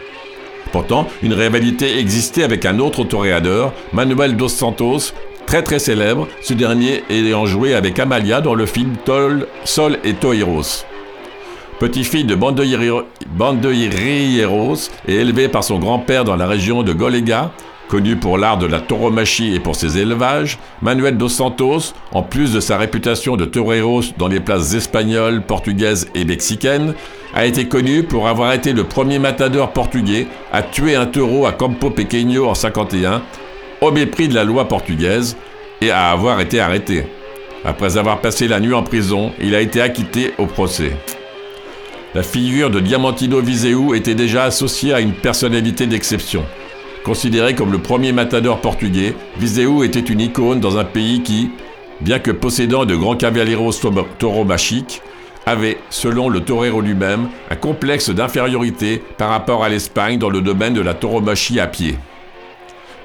Pourtant, 0.73 1.07
une 1.23 1.35
rivalité 1.35 1.97
existait 2.01 2.42
avec 2.42 2.66
un 2.66 2.81
autre 2.81 3.05
toréador, 3.05 3.73
Manuel 3.92 4.37
dos 4.37 4.49
Santos, 4.49 5.12
très 5.47 5.62
très 5.62 5.79
célèbre, 5.79 6.27
ce 6.42 6.55
dernier 6.55 7.05
ayant 7.09 7.47
joué 7.47 7.73
avec 7.73 8.01
Amalia 8.01 8.40
dans 8.40 8.57
le 8.57 8.66
film 8.66 8.94
Sol 9.64 10.01
et 10.03 10.14
Toiros. 10.14 10.85
Petit-fille 11.81 12.25
de 12.25 12.37
Bandeirieros 12.37 12.91
et 15.09 15.15
élevé 15.15 15.49
par 15.49 15.65
son 15.65 15.79
grand-père 15.79 16.25
dans 16.25 16.37
la 16.37 16.47
région 16.47 16.83
de 16.83 16.93
Golega, 16.93 17.51
connu 17.89 18.17
pour 18.17 18.39
l'art 18.39 18.59
de 18.59 18.67
la 18.67 18.81
tauromachie 18.81 19.55
et 19.55 19.61
pour 19.61 19.75
ses 19.75 19.99
élevages, 19.99 20.59
Manuel 20.83 21.17
dos 21.17 21.29
Santos, 21.29 21.93
en 22.13 22.23
plus 22.23 22.53
de 22.53 22.61
sa 22.61 22.79
réputation 22.79 23.37
de 23.37 23.45
toreros 23.45 24.03
dans 24.19 24.29
les 24.29 24.41
places 24.41 24.75
espagnoles, 24.75 25.43
portugaises 25.43 26.09
et 26.15 26.25
mexicaines, 26.25 26.95
a 27.35 27.45
été 27.45 27.67
connu 27.67 28.05
pour 28.05 28.29
avoir 28.29 28.53
été 28.53 28.73
le 28.73 28.85
premier 28.85 29.19
matador 29.19 29.73
portugais 29.73 30.29
à 30.53 30.63
tuer 30.63 30.95
un 30.95 31.07
taureau 31.07 31.47
à 31.47 31.53
Campo 31.53 31.91
Pequeño 31.91 32.47
en 32.47 32.55
51, 32.55 33.21
au 33.81 33.91
mépris 33.91 34.29
de 34.29 34.35
la 34.35 34.45
loi 34.45 34.69
portugaise, 34.69 35.37
et 35.81 35.91
à 35.91 36.11
avoir 36.11 36.41
été 36.41 36.61
arrêté. 36.61 37.07
Après 37.65 37.97
avoir 37.97 38.21
passé 38.21 38.47
la 38.47 38.61
nuit 38.61 38.75
en 38.75 38.85
prison, 38.85 39.33
il 39.41 39.55
a 39.55 39.61
été 39.61 39.81
acquitté 39.81 40.33
au 40.39 40.47
procès. 40.47 40.93
La 42.14 42.22
figure 42.22 42.70
de 42.70 42.79
Diamantino 42.79 43.40
Viseu 43.40 43.96
était 43.96 44.14
déjà 44.14 44.44
associée 44.44 44.94
à 44.94 45.00
une 45.00 45.14
personnalité 45.14 45.88
d'exception. 45.88 46.44
Considéré 47.03 47.57
comme 47.57 47.72
le 47.72 47.81
premier 47.81 48.12
matador 48.12 48.61
portugais, 48.61 49.16
Viseu 49.37 49.85
était 49.85 49.98
une 49.98 50.20
icône 50.20 50.61
dans 50.61 50.79
un 50.79 50.85
pays 50.85 51.24
qui, 51.24 51.50
bien 52.00 52.20
que 52.20 52.31
possédant 52.31 52.85
de 52.85 52.94
grands 52.94 53.16
cavalleros 53.16 53.72
tauromachiques, 54.20 55.03
avait, 55.44 55.79
selon 55.90 56.29
le 56.29 56.40
torero 56.40 56.81
lui-même, 56.81 57.31
un 57.50 57.57
complexe 57.57 58.11
d'infériorité 58.11 59.03
par 59.18 59.31
rapport 59.31 59.64
à 59.64 59.68
l'Espagne 59.68 60.16
dans 60.16 60.31
le 60.31 60.40
domaine 60.40 60.74
de 60.74 60.81
la 60.81 60.94
tauromachie 60.94 61.59
à 61.59 61.66
pied. 61.66 61.96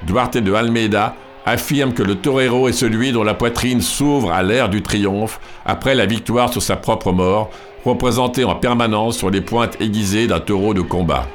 Duarte 0.04 0.38
de 0.38 0.54
Almeida 0.54 1.16
affirme 1.46 1.94
que 1.94 2.04
le 2.04 2.16
torero 2.16 2.68
est 2.68 2.74
celui 2.74 3.12
dont 3.12 3.24
la 3.24 3.34
poitrine 3.34 3.82
s'ouvre 3.82 4.32
à 4.32 4.44
l'ère 4.44 4.70
du 4.70 4.82
triomphe 4.82 5.40
après 5.66 5.96
la 5.96 6.06
victoire 6.06 6.52
sur 6.52 6.62
sa 6.62 6.76
propre 6.76 7.12
mort, 7.12 7.50
représenté 7.86 8.44
en 8.44 8.56
permanence 8.56 9.18
sur 9.18 9.30
les 9.30 9.42
pointes 9.42 9.80
aiguisées 9.80 10.28
d'un 10.28 10.40
taureau 10.40 10.74
de 10.74 10.82
combat. 10.82 11.28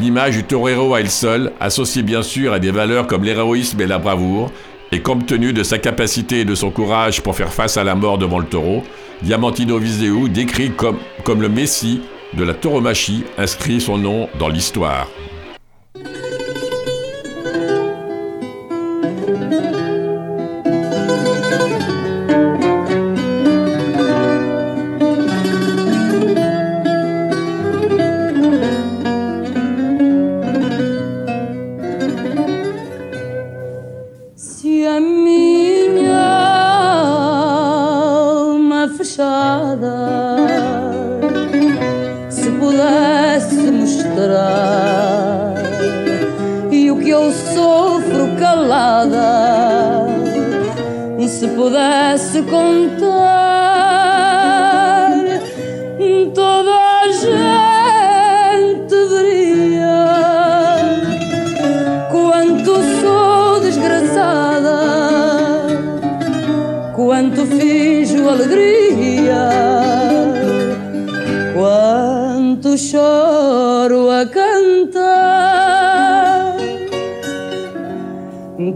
L'image 0.00 0.36
du 0.36 0.44
torero 0.44 0.94
à 0.94 1.00
elle 1.00 1.10
seule, 1.10 1.52
associée 1.58 2.02
bien 2.02 2.22
sûr 2.22 2.52
à 2.52 2.58
des 2.60 2.70
valeurs 2.70 3.06
comme 3.06 3.24
l'héroïsme 3.24 3.80
et 3.80 3.86
la 3.86 3.98
bravoure, 3.98 4.52
et 4.92 5.00
compte 5.00 5.26
tenu 5.26 5.52
de 5.52 5.62
sa 5.62 5.78
capacité 5.78 6.40
et 6.40 6.44
de 6.44 6.54
son 6.54 6.70
courage 6.70 7.22
pour 7.22 7.36
faire 7.36 7.52
face 7.52 7.76
à 7.76 7.84
la 7.84 7.94
mort 7.94 8.18
devant 8.18 8.38
le 8.38 8.46
taureau, 8.46 8.84
Diamantino 9.22 9.78
Viseu, 9.78 10.28
décrit 10.28 10.70
comme, 10.70 10.98
comme 11.24 11.42
le 11.42 11.48
messie 11.48 12.00
de 12.34 12.44
la 12.44 12.54
tauromachie, 12.54 13.24
inscrit 13.38 13.80
son 13.80 13.98
nom 13.98 14.28
dans 14.38 14.48
l'histoire. 14.48 15.08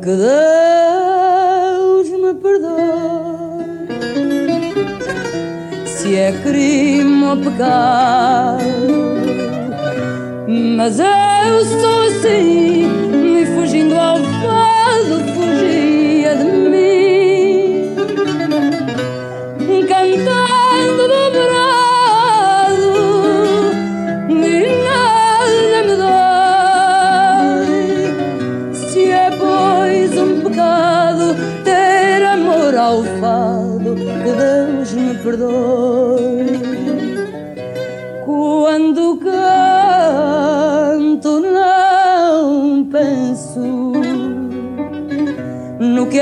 Que 0.05 0.11
Deus 0.11 2.11
me 2.11 2.35
perdoe 2.35 3.65
se 5.87 6.15
é 6.15 6.31
crime 6.43 7.25
ou 7.25 7.39
pecado. 7.39 8.61
Mas 10.77 11.01
eu 11.01 11.65
sou 11.65 12.03
assim, 12.03 13.04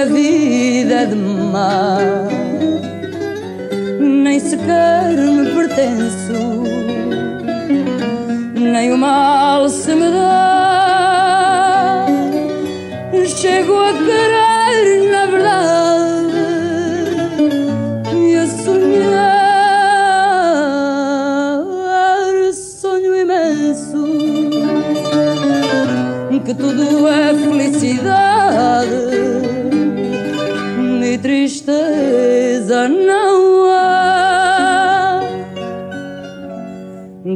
a 0.02 0.04
vida 0.06 0.94
é 0.94 1.06
de 1.06 1.14
mar, 1.14 2.02
nem 4.00 4.40
sequer 4.40 5.12
me 5.16 5.48
pertenço, 5.54 6.32
nem 8.58 8.92
o 8.92 8.98
mal 8.98 9.68
se 9.68 9.94
me 9.94 10.10
dá. 10.10 12.06
Chego 13.24 13.78
a 13.78 13.92
querer, 13.92 15.10
na 15.10 15.26
verdade, 15.26 16.32
e 18.12 18.36
a 18.36 18.46
sonhar. 18.46 19.62
Sonho 22.52 23.14
imenso 23.14 24.02
que 26.44 26.54
tudo 26.54 27.06
é 27.06 27.34
felicidade 27.34 29.01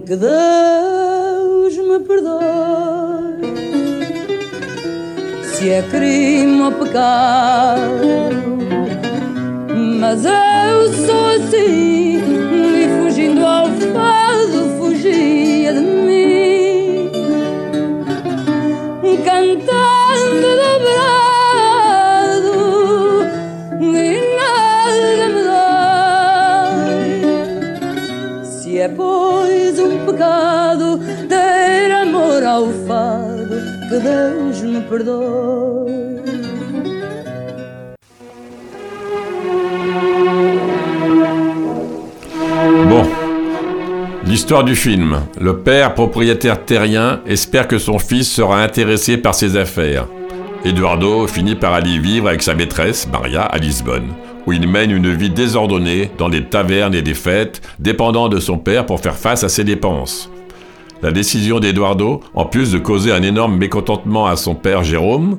que 0.06 0.14
Deus 0.14 1.76
me 1.76 1.98
perdoe. 2.00 3.42
Se 5.42 5.70
é 5.70 5.82
crime 5.82 6.62
ou 6.62 6.72
pecado 6.72 8.46
mas 9.98 10.24
eu 10.24 10.92
sou 11.06 11.28
assim, 11.30 12.18
e 12.18 13.02
fugindo 13.02 13.44
ao 13.44 13.66
fado, 13.66 14.25
ao. 32.56 32.86
L'histoire 44.26 44.64
du 44.64 44.74
film. 44.74 45.20
Le 45.40 45.58
père, 45.58 45.94
propriétaire 45.94 46.64
terrien, 46.64 47.20
espère 47.26 47.68
que 47.68 47.78
son 47.78 47.98
fils 47.98 48.30
sera 48.30 48.62
intéressé 48.62 49.18
par 49.18 49.34
ses 49.34 49.56
affaires. 49.56 50.06
Eduardo 50.64 51.26
finit 51.26 51.54
par 51.54 51.74
aller 51.74 51.98
vivre 51.98 52.28
avec 52.28 52.42
sa 52.42 52.54
maîtresse, 52.54 53.08
Maria, 53.10 53.42
à 53.42 53.58
Lisbonne, 53.58 54.14
où 54.46 54.52
il 54.52 54.68
mène 54.68 54.90
une 54.90 55.12
vie 55.12 55.30
désordonnée 55.30 56.10
dans 56.18 56.28
des 56.28 56.44
tavernes 56.44 56.94
et 56.94 57.02
des 57.02 57.14
fêtes, 57.14 57.60
dépendant 57.78 58.28
de 58.28 58.40
son 58.40 58.58
père 58.58 58.86
pour 58.86 59.00
faire 59.00 59.16
face 59.16 59.44
à 59.44 59.48
ses 59.48 59.64
dépenses. 59.64 60.30
La 61.06 61.12
décision 61.12 61.60
d'Eduardo, 61.60 62.20
en 62.34 62.46
plus 62.46 62.72
de 62.72 62.78
causer 62.78 63.12
un 63.12 63.22
énorme 63.22 63.56
mécontentement 63.56 64.26
à 64.26 64.34
son 64.34 64.56
père 64.56 64.82
Jérôme, 64.82 65.38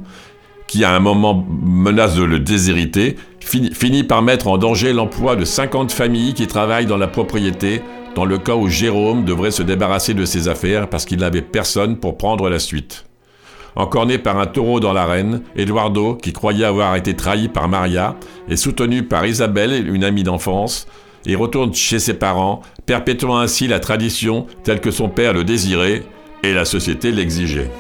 qui 0.66 0.86
à 0.86 0.96
un 0.96 1.02
moment 1.02 1.46
menace 1.62 2.16
de 2.16 2.24
le 2.24 2.40
déshériter, 2.40 3.18
finit, 3.42 4.04
par 4.06 4.22
mettre 4.22 4.48
en 4.48 4.58
danger 4.58 4.94
l'emploi 4.94 5.36
de 5.36 5.44
50 5.44 5.92
familles 5.92 6.34
qui 6.34 6.48
travaillent 6.48 6.86
dans 6.86 6.96
la 6.96 7.10
propriété, 7.10 7.82
dans 8.16 8.24
le 8.24 8.38
cas 8.38 8.56
où 8.56 8.70
Jérôme 8.70 9.26
devrait 9.26 9.52
se 9.52 9.62
débarrasser 9.62 10.14
de 10.14 10.24
ses 10.24 10.48
affaires 10.48 10.88
parce 10.90 11.04
qu'il 11.04 11.20
n'avait 11.20 11.42
personne 11.42 11.98
pour 11.98 12.16
prendre 12.16 12.50
la 12.50 12.60
suite. 12.60 13.04
Encorné 13.76 14.20
par 14.20 14.40
un 14.40 14.46
taureau 14.46 14.80
dans 14.80 14.94
l'arène, 14.94 15.42
Eduardo, 15.58 16.16
qui 16.16 16.32
croyait 16.32 16.64
avoir 16.64 16.96
été 16.96 17.14
trahi 17.14 17.50
par 17.50 17.68
Maria, 17.68 18.16
est 18.48 18.56
soutenu 18.56 19.04
par 19.04 19.26
Isabelle, 19.26 19.94
une 19.94 20.06
amie 20.06 20.24
d'enfance, 20.24 20.88
et 21.26 21.36
retourne 21.36 21.74
chez 21.74 22.00
ses 22.00 22.14
parents, 22.14 22.62
perpétuant 22.86 23.38
ainsi 23.38 23.68
la 23.68 23.80
tradition 23.80 24.48
telle 24.64 24.82
que 24.82 24.92
son 24.92 25.10
père 25.10 25.34
le 25.34 25.44
désirait 25.44 26.04
et 26.44 26.54
la 26.54 26.66
société 26.66 27.12
l'exigeait. 27.12 27.72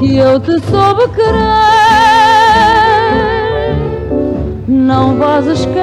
que 0.00 0.18
eu 0.18 0.40
te 0.40 0.58
soube. 0.68 1.75
Não 4.86 5.16
vais 5.16 5.44
esquecer 5.48 5.74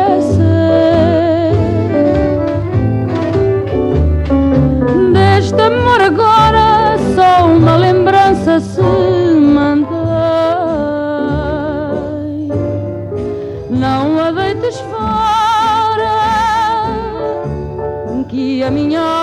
deste 5.12 5.62
amor 5.62 5.99
agora 5.99 6.97
só 7.14 7.47
uma 7.47 7.76
lembrança 7.76 8.62
se 8.62 8.80
mantém. 8.80 9.91
Não 13.72 14.22
a 14.22 14.32
deites 14.32 14.80
fora 14.80 15.04
a 18.66 18.72
minha 18.72 19.22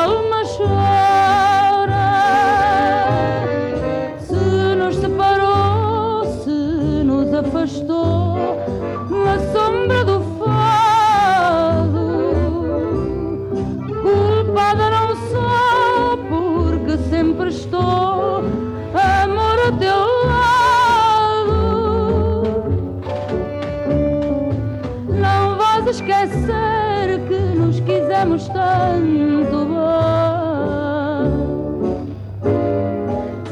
quisemos 28.20 28.48
tanto 28.48 29.64
bem. 29.66 29.80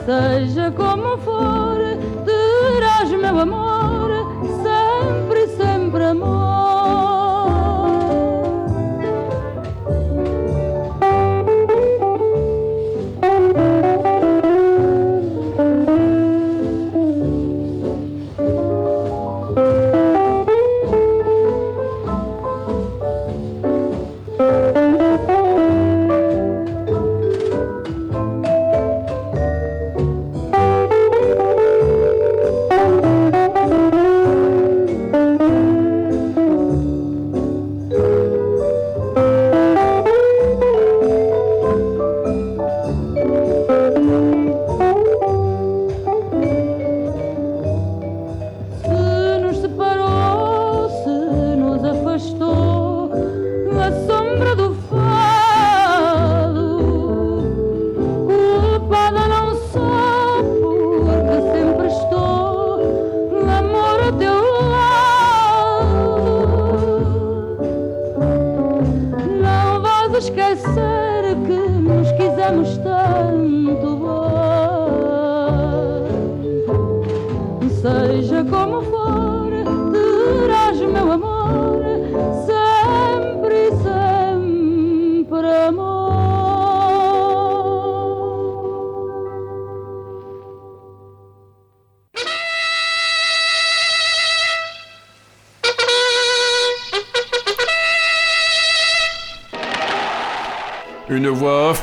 Seja 0.05 0.71
como 0.73 1.17
for, 1.19 1.79
terás 2.25 3.11
meu 3.11 3.41
amor, 3.41 3.68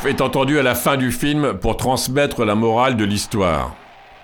est 0.08 0.22
entendue 0.22 0.60
à 0.60 0.64
la 0.64 0.76
fin 0.76 0.98
du 0.98 1.12
film 1.12 1.54
pour 1.54 1.78
transmettre 1.78 2.46
la 2.46 2.56
morale 2.56 2.96
de 2.96 3.06
l'histoire. 3.06 3.76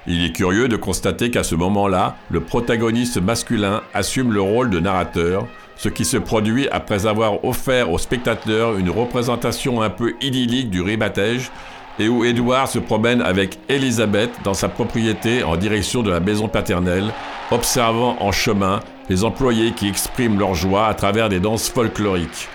Il 0.06 0.24
est 0.24 0.32
curieux 0.32 0.68
de 0.68 0.76
constater 0.76 1.32
qu'à 1.32 1.44
ce 1.44 1.56
moment-là, 1.56 2.16
le 2.30 2.42
protagoniste 2.42 3.22
masculin 3.22 3.82
assume 3.94 4.32
le 4.32 4.42
rôle 4.42 4.70
de 4.70 4.80
narrateur, 4.80 5.48
ce 5.76 5.90
qui 5.90 6.06
se 6.06 6.18
produit 6.18 6.68
après 6.70 7.08
avoir 7.08 7.44
offert 7.46 7.92
au 7.92 7.98
spectateur 7.98 8.78
une 8.78 8.90
représentation 8.90 9.82
un 9.82 9.90
peu 9.90 10.14
idyllique 10.22 10.70
du 10.70 10.82
ribatège 10.82 11.52
et 12.00 12.08
où 12.08 12.26
Édouard 12.26 12.68
se 12.68 12.80
promène 12.80 13.22
avec 13.22 13.58
Elisabeth 13.68 14.32
dans 14.44 14.54
sa 14.54 14.70
propriété 14.70 15.44
en 15.44 15.58
direction 15.58 16.04
de 16.04 16.12
la 16.12 16.20
maison 16.20 16.48
paternelle, 16.48 17.12
observant 17.50 18.18
en 18.20 18.32
chemin 18.32 18.82
les 19.10 19.24
employés 19.24 19.72
qui 19.72 19.88
expriment 19.88 20.40
leur 20.40 20.54
joie 20.54 20.88
à 20.88 20.94
travers 20.94 21.30
des 21.30 21.40
danses 21.40 21.70
folkloriques. 21.70 22.50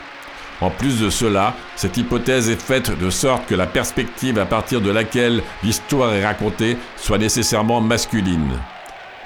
En 0.61 0.71
plus 0.71 1.01
de 1.01 1.11
cela, 1.11 1.55
cette 1.77 1.97
hypothèse 1.99 2.49
est 2.49 2.61
faite 2.61 2.99
de 2.99 3.11
sorte 3.11 3.47
que 3.47 3.55
la 3.55 3.67
perspective 3.67 4.39
à 4.39 4.47
partir 4.47 4.81
de 4.81 4.91
laquelle 4.91 5.43
l'histoire 5.63 6.15
est 6.15 6.25
racontée 6.25 6.79
soit 6.97 7.19
nécessairement 7.19 7.81
masculine. 7.83 8.53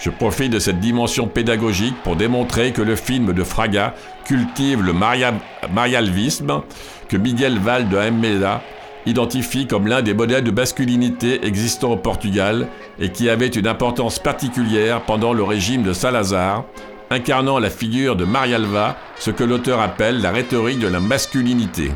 Je 0.00 0.10
profite 0.10 0.50
de 0.52 0.58
cette 0.58 0.80
dimension 0.80 1.28
pédagogique 1.28 1.94
pour 2.02 2.16
démontrer 2.16 2.72
que 2.72 2.82
le 2.82 2.96
film 2.96 3.32
de 3.32 3.44
Fraga 3.44 3.94
cultive 4.24 4.82
le 4.82 4.92
maria- 4.92 5.34
marialvisme 5.72 6.62
que 7.08 7.16
Miguel 7.16 7.58
Val 7.58 7.88
de 7.88 7.96
Almeida 7.96 8.62
identifie 9.06 9.66
comme 9.66 9.86
l'un 9.86 10.02
des 10.02 10.14
modèles 10.14 10.44
de 10.44 10.50
masculinité 10.50 11.44
existant 11.46 11.92
au 11.92 11.96
Portugal 11.96 12.66
et 12.98 13.10
qui 13.10 13.28
avait 13.30 13.46
une 13.48 13.66
importance 13.66 14.18
particulière 14.18 15.02
pendant 15.02 15.32
le 15.32 15.42
régime 15.42 15.82
de 15.82 15.92
Salazar, 15.92 16.64
incarnant 17.12 17.58
la 17.58 17.70
figure 17.70 18.14
de 18.14 18.24
Marialva, 18.24 18.96
ce 19.18 19.32
que 19.32 19.42
l'auteur 19.42 19.80
appelle 19.80 20.22
la 20.22 20.30
rhétorique 20.30 20.78
de 20.78 20.86
la 20.86 21.00
masculinité. 21.00 21.90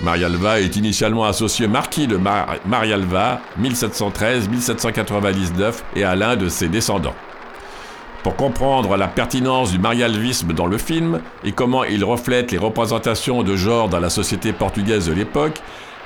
Marialva 0.00 0.60
est 0.60 0.76
initialement 0.76 1.24
associé 1.24 1.66
marquis 1.66 2.06
de 2.06 2.16
Mar- 2.16 2.54
Marialva, 2.64 3.40
1713-1799, 3.60 5.82
et 5.96 6.04
à 6.04 6.14
l'un 6.14 6.36
de 6.36 6.48
ses 6.48 6.68
descendants. 6.68 7.14
Pour 8.22 8.36
comprendre 8.36 8.96
la 8.96 9.08
pertinence 9.08 9.72
du 9.72 9.78
marialvisme 9.78 10.52
dans 10.52 10.66
le 10.66 10.78
film 10.78 11.20
et 11.44 11.52
comment 11.52 11.84
il 11.84 12.04
reflète 12.04 12.52
les 12.52 12.58
représentations 12.58 13.42
de 13.42 13.56
genre 13.56 13.88
dans 13.88 14.00
la 14.00 14.10
société 14.10 14.52
portugaise 14.52 15.08
de 15.08 15.12
l'époque, 15.12 15.58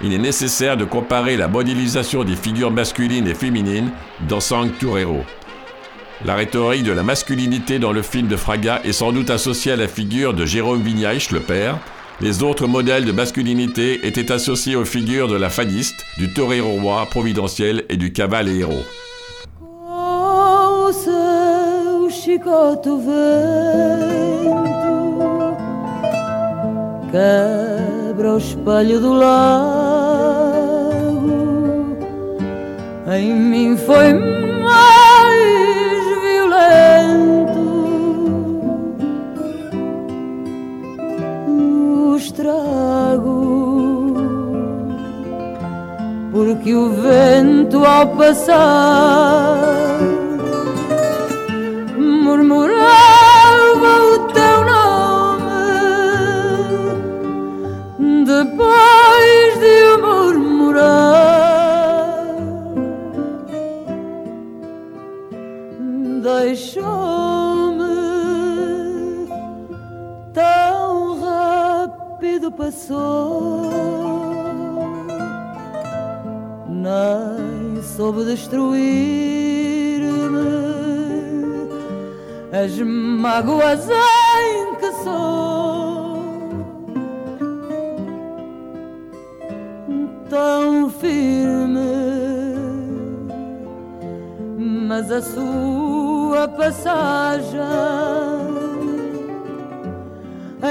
il 0.03 0.13
est 0.13 0.19
nécessaire 0.19 0.77
de 0.77 0.85
comparer 0.85 1.37
la 1.37 1.49
modélisation 1.49 2.25
des 2.25 2.37
figures 2.37 2.71
masculines 2.71 3.27
et 3.29 3.35
féminines 3.35 3.91
dans 4.29 4.41
Sang 4.41 4.69
Torero. 4.81 5.25
La 6.25 6.35
rhétorique 6.35 6.83
de 6.83 6.91
la 6.91 7.05
masculinité 7.05 7.79
dans 7.79 7.93
le 7.93 8.03
film 8.03 8.27
de 8.27 8.35
Fraga 8.35 8.81
est 8.83 8.93
sans 8.93 9.13
doute 9.13 9.31
associée 9.31 9.71
à 9.73 9.77
la 9.77 9.87
figure 9.87 10.35
de 10.35 10.45
Jérôme 10.45 10.83
Vignaich, 10.83 11.31
le 11.31 11.39
père. 11.39 11.79
Les 12.21 12.43
autres 12.43 12.67
modèles 12.67 13.05
de 13.05 13.13
masculinité 13.13 14.01
étaient 14.05 14.33
associés 14.33 14.75
aux 14.75 14.85
figures 14.85 15.29
de 15.29 15.37
la 15.37 15.49
fadiste, 15.49 15.95
du 16.19 16.35
torero 16.35 16.71
roi 16.81 17.07
providentiel 17.09 17.85
et 17.89 17.97
du 17.97 18.13
cavaleiro. 18.13 18.75
Ouça 19.61 21.13
o 22.01 22.11
chicote 22.11 22.89
o 22.89 22.99
vento 22.99 23.79
Quebra 27.13 28.39
Porque 46.33 46.75
o 46.75 46.91
vento 46.91 47.85
ao 47.85 48.07
passar 48.17 49.59
murmurava 51.97 52.77
o 54.15 54.19
teu 54.33 54.65
nome. 54.65 55.45
Depois 58.25 58.98
passou, 72.59 73.71
nem 76.67 77.81
soube 77.81 78.25
destruir-me. 78.25 78.59
As 82.51 82.77
mágoas 82.81 83.89
em 83.89 84.75
que 84.75 84.93
sou. 85.05 86.19
Tão 90.29 90.91
firme, 90.91 91.79
mas 94.59 95.13
a 95.13 95.23
sua 95.23 96.49
passagem 96.49 97.61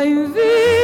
em 0.04 0.26
vida 0.26 0.77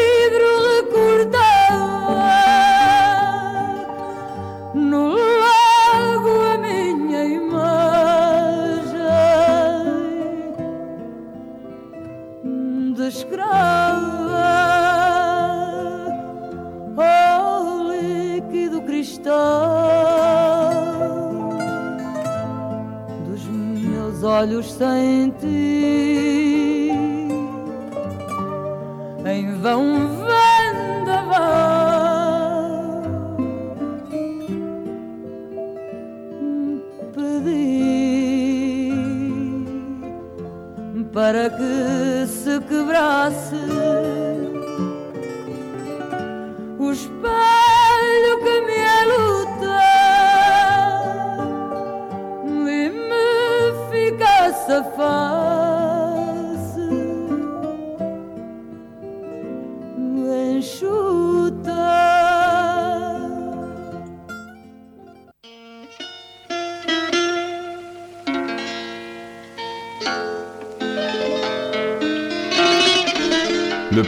Le 54.65 54.81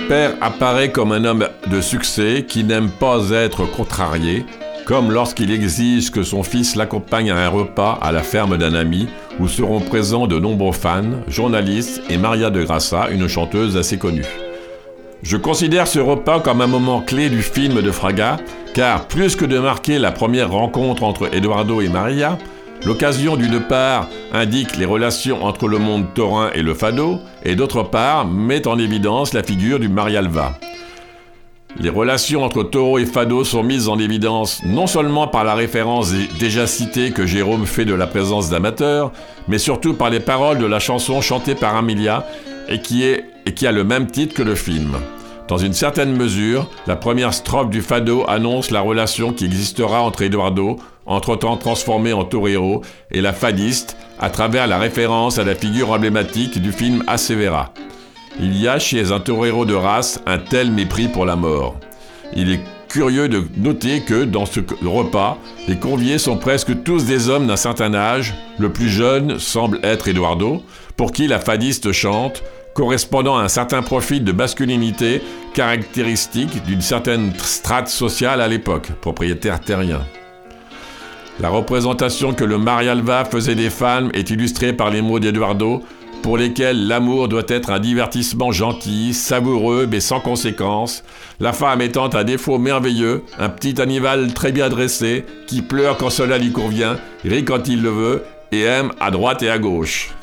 père 0.08 0.32
apparaît 0.42 0.92
comme 0.92 1.12
un 1.12 1.26
homme 1.26 1.48
de 1.68 1.82
succès 1.82 2.46
qui 2.48 2.64
n'aime 2.64 2.90
pas 2.90 3.30
être 3.32 3.66
contrarié, 3.66 4.46
comme 4.86 5.12
lorsqu'il 5.12 5.52
exige 5.52 6.12
que 6.12 6.24
son 6.24 6.44
fils 6.44 6.76
l'accompagne 6.76 7.32
à 7.32 7.38
un 7.38 7.50
repas 7.50 8.00
à 8.02 8.14
la 8.14 8.24
ferme 8.24 8.58
d'un 8.58 8.74
ami 8.74 9.10
où 9.40 9.48
seront 9.48 9.80
présents 9.80 10.28
de 10.28 10.40
nombreux 10.40 10.72
fans, 10.72 11.24
journalistes 11.28 12.02
et 12.10 12.18
Maria 12.18 12.50
de 12.50 12.64
Grassa, 12.64 13.10
une 13.12 13.28
chanteuse 13.28 13.78
assez 13.78 13.98
connue. 13.98 14.26
Je 15.24 15.38
considère 15.38 15.88
ce 15.88 16.00
repas 16.00 16.40
comme 16.40 16.62
un 16.62 16.68
moment 16.68 17.02
clé 17.02 17.30
du 17.30 17.42
film 17.42 17.82
de 17.82 17.92
Fraga, 17.92 18.38
car 18.74 19.08
plus 19.08 19.36
que 19.36 19.46
de 19.46 19.58
marquer 19.58 19.98
la 19.98 20.12
première 20.12 20.52
rencontre 20.52 21.04
entre 21.04 21.34
Eduardo 21.34 21.82
et 21.82 21.90
Maria, 21.90 22.38
l'occasion 22.86 23.36
d'une 23.36 23.60
part 23.60 24.08
indique 24.34 24.78
les 24.78 24.86
relations 24.86 25.44
entre 25.44 25.68
le 25.68 25.80
monde 25.80 26.06
taurin 26.14 26.52
et 26.54 26.62
le 26.62 26.74
fado, 26.74 27.20
et 27.44 27.56
d'autre 27.56 27.84
part 27.84 28.28
met 28.28 28.68
en 28.68 28.78
évidence 28.78 29.34
la 29.34 29.44
figure 29.44 29.80
du 29.80 29.90
Marialva. 29.90 30.60
Les 31.78 31.90
relations 31.90 32.44
entre 32.44 32.64
taureau 32.64 33.00
et 33.00 33.06
fado 33.06 33.44
sont 33.44 33.62
mises 33.62 33.90
en 33.90 34.00
évidence 34.00 34.62
non 34.66 34.88
seulement 34.88 35.28
par 35.28 35.44
la 35.44 35.56
référence 35.56 36.14
déjà 36.40 36.68
citée 36.68 37.12
que 37.12 37.26
Jérôme 37.26 37.66
fait 37.66 37.84
de 37.84 37.94
la 37.94 38.08
présence 38.08 38.50
d'amateurs, 38.50 39.12
mais 39.50 39.58
surtout 39.58 39.94
par 39.94 40.10
les 40.10 40.22
paroles 40.22 40.58
de 40.58 40.66
la 40.66 40.80
chanson 40.80 41.20
chantée 41.20 41.54
par 41.54 41.76
Amelia 41.76 42.26
et 42.70 42.82
qui, 42.82 43.04
a 43.68 43.72
le 43.72 43.84
même 43.84 44.08
titre 44.08 44.34
que 44.34 44.42
le 44.42 44.56
film. 44.56 44.96
Dans 45.50 45.58
une 45.58 45.74
certaine 45.74 46.16
mesure, 46.16 46.70
la 46.88 46.96
première 46.96 47.34
strophe 47.34 47.70
du 47.70 47.82
fado 47.82 48.24
annonce 48.28 48.72
la 48.72 48.82
relation 48.82 49.34
qui 49.34 49.46
existera 49.46 50.02
entre 50.02 50.24
Eduardo, 50.24 50.78
entre-temps 51.06 51.58
transformé 51.58 52.14
en 52.14 52.24
torero, 52.24 52.82
et 53.12 53.22
la 53.22 53.34
fadiste, 53.34 53.98
à 54.20 54.30
travers 54.30 54.66
la 54.66 54.80
référence 54.80 55.38
à 55.38 55.44
la 55.44 55.54
figure 55.54 55.92
emblématique 55.92 56.60
du 56.60 56.72
film 56.72 57.04
Asevera. 57.06 57.74
Il 58.40 58.62
y 58.62 58.68
a 58.68 58.80
chez 58.80 59.12
un 59.12 59.20
torero 59.20 59.66
de 59.66 59.74
race 59.74 60.22
un 60.26 60.38
tel 60.38 60.70
mépris 60.70 61.08
pour 61.08 61.26
la 61.26 61.38
mort. 61.38 61.80
Il 62.36 62.52
est 62.52 62.60
curieux 62.90 63.30
de 63.30 63.44
noter 63.58 64.02
que 64.02 64.26
dans 64.26 64.46
ce 64.46 64.60
repas, 64.86 65.38
les 65.68 65.78
conviés 65.78 66.18
sont 66.18 66.38
presque 66.38 66.84
tous 66.84 67.06
des 67.06 67.30
hommes 67.30 67.48
d'un 67.48 67.56
certain 67.56 67.94
âge. 67.94 68.34
Le 68.58 68.72
plus 68.72 68.90
jeune 68.90 69.40
semble 69.40 69.80
être 69.84 70.10
Eduardo, 70.10 70.64
pour 70.98 71.14
qui 71.14 71.28
la 71.28 71.40
fadiste 71.40 71.94
chante, 71.94 72.44
correspondant 72.74 73.38
à 73.38 73.44
un 73.44 73.48
certain 73.48 73.82
profil 73.82 74.26
de 74.26 74.34
masculinité 74.34 75.22
caractéristique 75.54 76.64
d'une 76.66 76.82
certaine 76.82 77.32
strate 77.38 77.88
sociale 77.88 78.42
à 78.42 78.50
l'époque, 78.50 78.92
propriétaire 79.00 79.62
terrien. 79.62 80.02
La 81.40 81.50
représentation 81.50 82.34
que 82.34 82.44
le 82.44 82.58
Marialva 82.58 83.26
faisait 83.26 83.56
des 83.56 83.70
femmes 83.70 84.10
est 84.14 84.30
illustrée 84.30 84.74
par 84.74 84.90
les 84.90 85.02
mots 85.02 85.20
d'Eduardo, 85.20 85.84
pour 86.26 86.40
lesquels 86.40 86.88
l'amour 86.88 87.28
doit 87.28 87.44
être 87.50 87.70
un 87.70 87.78
divertissement 87.78 88.52
gentil, 88.52 89.14
savoureux 89.14 89.88
mais 89.88 90.00
sans 90.00 90.20
conséquence, 90.20 91.04
la 91.40 91.54
femme 91.54 91.84
étant 91.84 92.10
un 92.16 92.24
défaut 92.24 92.58
merveilleux, 92.58 93.22
un 93.38 93.50
petit 93.50 93.80
animal 93.80 94.34
très 94.34 94.52
bien 94.52 94.70
dressé, 94.70 95.24
qui 95.46 95.62
pleure 95.62 95.98
quand 95.98 96.10
cela 96.10 96.40
lui 96.40 96.52
convient, 96.52 96.98
rit 97.24 97.46
quand 97.46 97.68
il 97.68 97.84
le 97.84 97.92
veut, 97.92 98.24
et 98.52 98.62
aime 98.62 98.92
à 99.00 99.12
droite 99.12 99.44
et 99.44 99.52
à 99.52 99.60
gauche. 99.60 100.16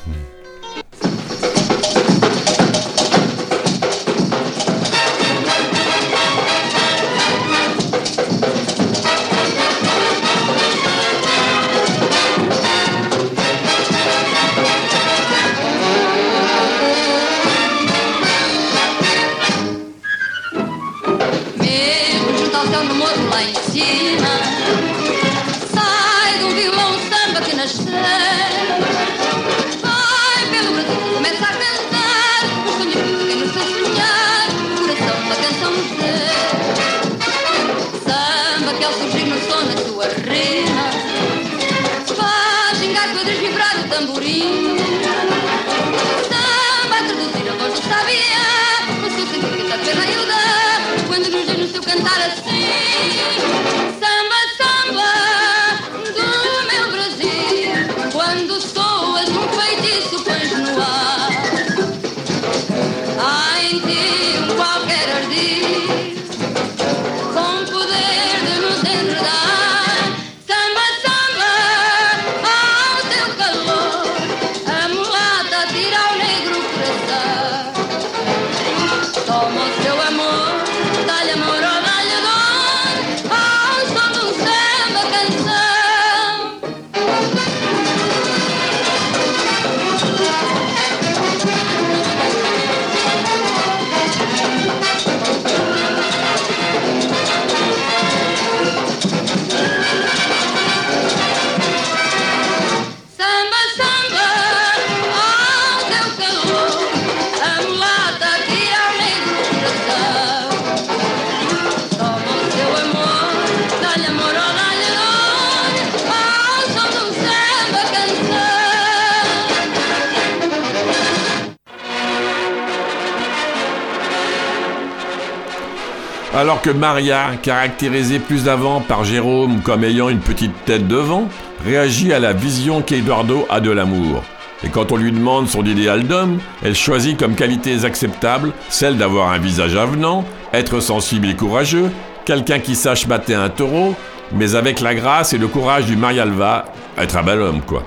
Alors 126.35 126.63
que 126.63 126.71
Maria, 126.71 127.33
caractérisée 127.43 128.17
plus 128.17 128.47
avant 128.49 128.81
par 128.81 129.03
Jérôme 129.03 129.61
comme 129.61 129.83
ayant 129.83 130.09
une 130.09 130.19
petite 130.19 130.65
tête 130.65 130.87
devant, 130.87 131.27
réagit 131.63 132.11
à 132.11 132.17
la 132.17 132.33
vision 132.33 132.81
qu'Eduardo 132.81 133.45
a 133.51 133.59
de 133.59 133.69
l'amour. 133.69 134.23
Et 134.63 134.69
quand 134.69 134.91
on 134.91 134.95
lui 134.95 135.11
demande 135.11 135.47
son 135.47 135.63
idéal 135.63 136.07
d'homme, 136.07 136.39
elle 136.63 136.73
choisit 136.73 137.19
comme 137.19 137.35
qualités 137.35 137.85
acceptables 137.85 138.51
celle 138.69 138.97
d'avoir 138.97 139.31
un 139.31 139.37
visage 139.37 139.75
avenant, 139.75 140.25
être 140.53 140.79
sensible 140.79 141.29
et 141.29 141.35
courageux, 141.35 141.91
quelqu'un 142.25 142.57
qui 142.57 142.73
sache 142.73 143.07
battre 143.07 143.31
un 143.35 143.49
taureau, 143.49 143.93
mais 144.31 144.55
avec 144.55 144.79
la 144.79 144.95
grâce 144.95 145.33
et 145.33 145.37
le 145.37 145.47
courage 145.47 145.85
du 145.85 145.95
Marialva, 145.95 146.65
être 146.97 147.15
un 147.15 147.23
bel 147.23 147.41
homme 147.41 147.61
quoi. 147.61 147.83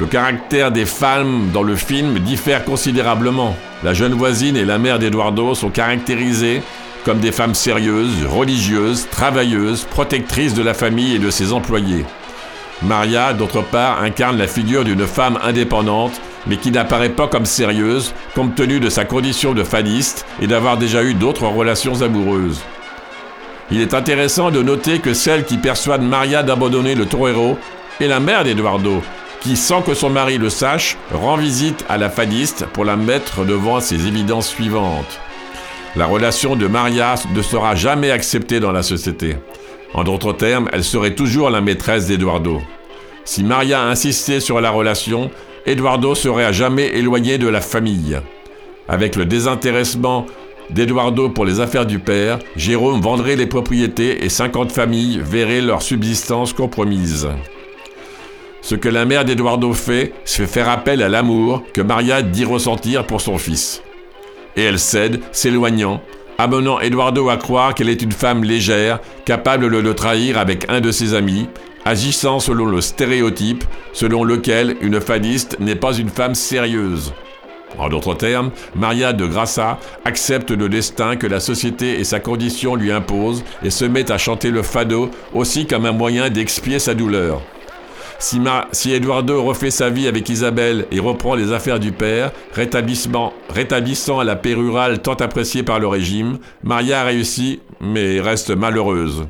Le 0.00 0.06
caractère 0.06 0.72
des 0.72 0.86
femmes 0.86 1.50
dans 1.52 1.62
le 1.62 1.76
film 1.76 2.18
diffère 2.18 2.64
considérablement. 2.64 3.54
La 3.84 3.92
jeune 3.92 4.14
voisine 4.14 4.56
et 4.56 4.64
la 4.64 4.78
mère 4.78 4.98
d'Eduardo 4.98 5.54
sont 5.54 5.68
caractérisées 5.68 6.62
comme 7.04 7.20
des 7.20 7.32
femmes 7.32 7.54
sérieuses, 7.54 8.26
religieuses, 8.26 9.08
travailleuses, 9.10 9.84
protectrices 9.84 10.54
de 10.54 10.62
la 10.62 10.74
famille 10.74 11.16
et 11.16 11.18
de 11.18 11.30
ses 11.30 11.52
employés. 11.52 12.04
Maria, 12.82 13.32
d'autre 13.34 13.62
part, 13.62 14.02
incarne 14.02 14.38
la 14.38 14.46
figure 14.46 14.84
d'une 14.84 15.06
femme 15.06 15.38
indépendante, 15.42 16.20
mais 16.46 16.56
qui 16.56 16.70
n'apparaît 16.70 17.10
pas 17.10 17.28
comme 17.28 17.44
sérieuse, 17.44 18.14
compte 18.34 18.54
tenu 18.54 18.80
de 18.80 18.88
sa 18.88 19.04
condition 19.04 19.52
de 19.52 19.64
faniste 19.64 20.24
et 20.40 20.46
d'avoir 20.46 20.78
déjà 20.78 21.02
eu 21.02 21.14
d'autres 21.14 21.46
relations 21.46 22.00
amoureuses. 22.00 22.62
Il 23.70 23.80
est 23.80 23.94
intéressant 23.94 24.50
de 24.50 24.62
noter 24.62 24.98
que 24.98 25.14
celle 25.14 25.44
qui 25.44 25.58
persuade 25.58 26.02
Maria 26.02 26.42
d'abandonner 26.42 26.94
le 26.94 27.06
torero 27.06 27.58
est 28.00 28.08
la 28.08 28.18
mère 28.18 28.44
d'Eduardo, 28.44 29.02
qui, 29.40 29.56
sans 29.56 29.82
que 29.82 29.94
son 29.94 30.10
mari 30.10 30.38
le 30.38 30.50
sache, 30.50 30.96
rend 31.12 31.36
visite 31.36 31.84
à 31.88 31.98
la 31.98 32.10
fadiste 32.10 32.66
pour 32.66 32.84
la 32.84 32.96
mettre 32.96 33.44
devant 33.44 33.80
ses 33.80 34.06
évidences 34.06 34.48
suivantes. 34.48 35.20
La 35.96 36.06
relation 36.06 36.54
de 36.54 36.68
Maria 36.68 37.16
ne 37.34 37.42
sera 37.42 37.74
jamais 37.74 38.12
acceptée 38.12 38.60
dans 38.60 38.70
la 38.70 38.84
société. 38.84 39.36
En 39.92 40.04
d'autres 40.04 40.32
termes, 40.32 40.68
elle 40.72 40.84
serait 40.84 41.16
toujours 41.16 41.50
la 41.50 41.60
maîtresse 41.60 42.06
d'Eduardo. 42.06 42.62
Si 43.24 43.42
Maria 43.42 43.82
insistait 43.82 44.38
sur 44.38 44.60
la 44.60 44.70
relation, 44.70 45.32
Eduardo 45.66 46.14
serait 46.14 46.44
à 46.44 46.52
jamais 46.52 46.86
éloigné 46.96 47.38
de 47.38 47.48
la 47.48 47.60
famille. 47.60 48.18
Avec 48.88 49.16
le 49.16 49.26
désintéressement 49.26 50.26
d'Eduardo 50.70 51.28
pour 51.28 51.44
les 51.44 51.58
affaires 51.58 51.86
du 51.86 51.98
père, 51.98 52.38
Jérôme 52.54 53.00
vendrait 53.00 53.34
les 53.34 53.46
propriétés 53.46 54.24
et 54.24 54.28
50 54.28 54.70
familles 54.70 55.20
verraient 55.20 55.60
leur 55.60 55.82
subsistance 55.82 56.52
compromise. 56.52 57.28
Ce 58.62 58.76
que 58.76 58.88
la 58.88 59.04
mère 59.06 59.24
d'Eduardo 59.24 59.72
fait, 59.72 60.12
c'est 60.24 60.46
faire 60.46 60.68
appel 60.68 61.02
à 61.02 61.08
l'amour 61.08 61.64
que 61.74 61.80
Maria 61.80 62.22
dit 62.22 62.44
ressentir 62.44 63.06
pour 63.06 63.20
son 63.20 63.38
fils. 63.38 63.82
Et 64.56 64.62
elle 64.62 64.78
cède, 64.78 65.20
s'éloignant, 65.32 66.02
amenant 66.38 66.80
Eduardo 66.80 67.28
à 67.28 67.36
croire 67.36 67.74
qu'elle 67.74 67.88
est 67.88 68.02
une 68.02 68.12
femme 68.12 68.44
légère, 68.44 69.00
capable 69.24 69.70
de 69.70 69.78
le 69.78 69.94
trahir 69.94 70.38
avec 70.38 70.66
un 70.68 70.80
de 70.80 70.90
ses 70.90 71.14
amis, 71.14 71.48
agissant 71.84 72.40
selon 72.40 72.66
le 72.66 72.80
stéréotype 72.80 73.64
selon 73.92 74.24
lequel 74.24 74.76
une 74.80 75.00
fadiste 75.00 75.56
n'est 75.60 75.74
pas 75.76 75.94
une 75.94 76.08
femme 76.08 76.34
sérieuse. 76.34 77.12
En 77.78 77.88
d'autres 77.88 78.14
termes, 78.14 78.50
Maria 78.74 79.12
de 79.12 79.26
Grassa 79.26 79.78
accepte 80.04 80.50
le 80.50 80.68
destin 80.68 81.16
que 81.16 81.26
la 81.26 81.40
société 81.40 82.00
et 82.00 82.04
sa 82.04 82.20
condition 82.20 82.74
lui 82.74 82.90
imposent 82.90 83.44
et 83.62 83.70
se 83.70 83.84
met 83.84 84.10
à 84.10 84.18
chanter 84.18 84.50
le 84.50 84.62
fado 84.62 85.10
aussi 85.34 85.66
comme 85.66 85.86
un 85.86 85.92
moyen 85.92 86.30
d'expier 86.30 86.78
sa 86.78 86.94
douleur. 86.94 87.40
Si, 88.20 88.38
Ma- 88.38 88.68
si 88.70 88.92
Eduardo 88.92 89.42
refait 89.42 89.70
sa 89.70 89.88
vie 89.88 90.06
avec 90.06 90.28
Isabelle 90.28 90.86
et 90.92 91.00
reprend 91.00 91.34
les 91.34 91.52
affaires 91.52 91.80
du 91.80 91.90
père, 91.90 92.32
rétablissement, 92.52 93.32
rétablissant 93.48 94.22
la 94.22 94.36
paix 94.36 94.52
rurale 94.52 95.00
tant 95.00 95.14
appréciée 95.14 95.62
par 95.62 95.80
le 95.80 95.86
régime, 95.88 96.38
Maria 96.62 97.02
réussit, 97.02 97.62
mais 97.80 98.20
reste 98.20 98.50
malheureuse. 98.50 99.24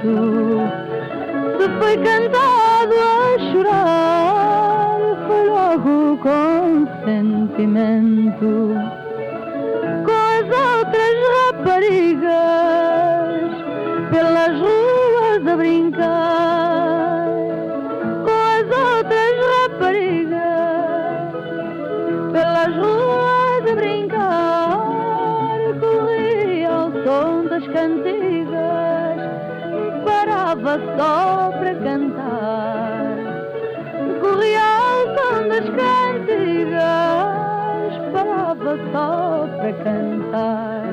Sentimento. 0.00 0.68
Se 1.58 1.68
foi 1.78 1.96
cantado 1.98 2.94
a 2.94 3.38
chorar, 3.52 4.98
foi 5.26 5.44
logo 5.48 6.16
com 6.18 6.86
sentimento. 7.04 8.79
Para 39.56 39.72
cantar. 39.72 40.84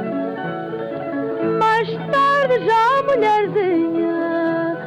Mais 1.59 1.87
tarde, 2.11 2.65
já 2.65 3.03
mulherzinha, 3.03 4.77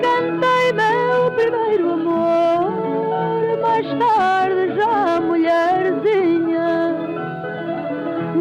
cantei 0.00 0.72
meu 0.72 1.30
primeiro 1.32 1.92
amor. 1.92 3.58
Mais 3.60 3.86
tarde, 3.98 4.74
já 4.74 5.20
mulherzinha, 5.20 6.96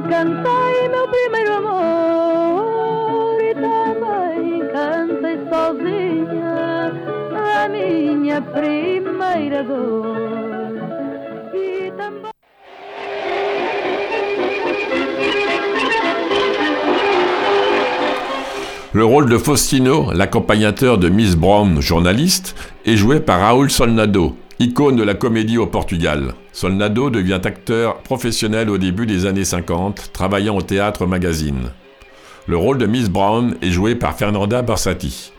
cantei 0.10 0.90
meu 0.90 1.08
primeiro 1.08 1.54
amor 1.58 3.38
e 3.42 3.54
também 3.56 4.68
cantei 4.70 5.38
sozinha 5.50 6.92
a 7.64 7.68
minha 7.70 8.42
primeira 8.42 9.64
dor. 9.64 10.41
Le 18.94 19.06
rôle 19.06 19.30
de 19.30 19.38
Faustino, 19.38 20.12
l'accompagnateur 20.12 20.98
de 20.98 21.08
Miss 21.08 21.38
Brown, 21.38 21.80
journaliste, 21.80 22.58
est 22.86 22.98
joué 22.98 23.22
par 23.22 23.40
Raoul 23.40 23.72
Solnado, 23.72 24.36
icône 24.60 24.98
de 24.98 25.04
la 25.04 25.14
comédie 25.14 25.58
au 25.58 25.66
Portugal. 25.66 26.34
Solnado 26.52 27.10
devient 27.10 27.40
acteur 27.42 28.00
professionnel 28.00 28.70
au 28.70 28.78
début 28.78 29.06
des 29.06 29.26
années 29.26 29.46
50, 29.46 30.12
travaillant 30.12 30.58
au 30.58 30.62
théâtre 30.62 31.06
magazine. 31.06 31.72
Le 32.48 32.58
rôle 32.58 32.80
de 32.80 32.86
Miss 32.86 33.10
Brown 33.10 33.56
est 33.62 33.72
joué 33.72 33.96
par 33.96 34.18
Fernanda 34.18 34.62
Borsati. 34.62 35.32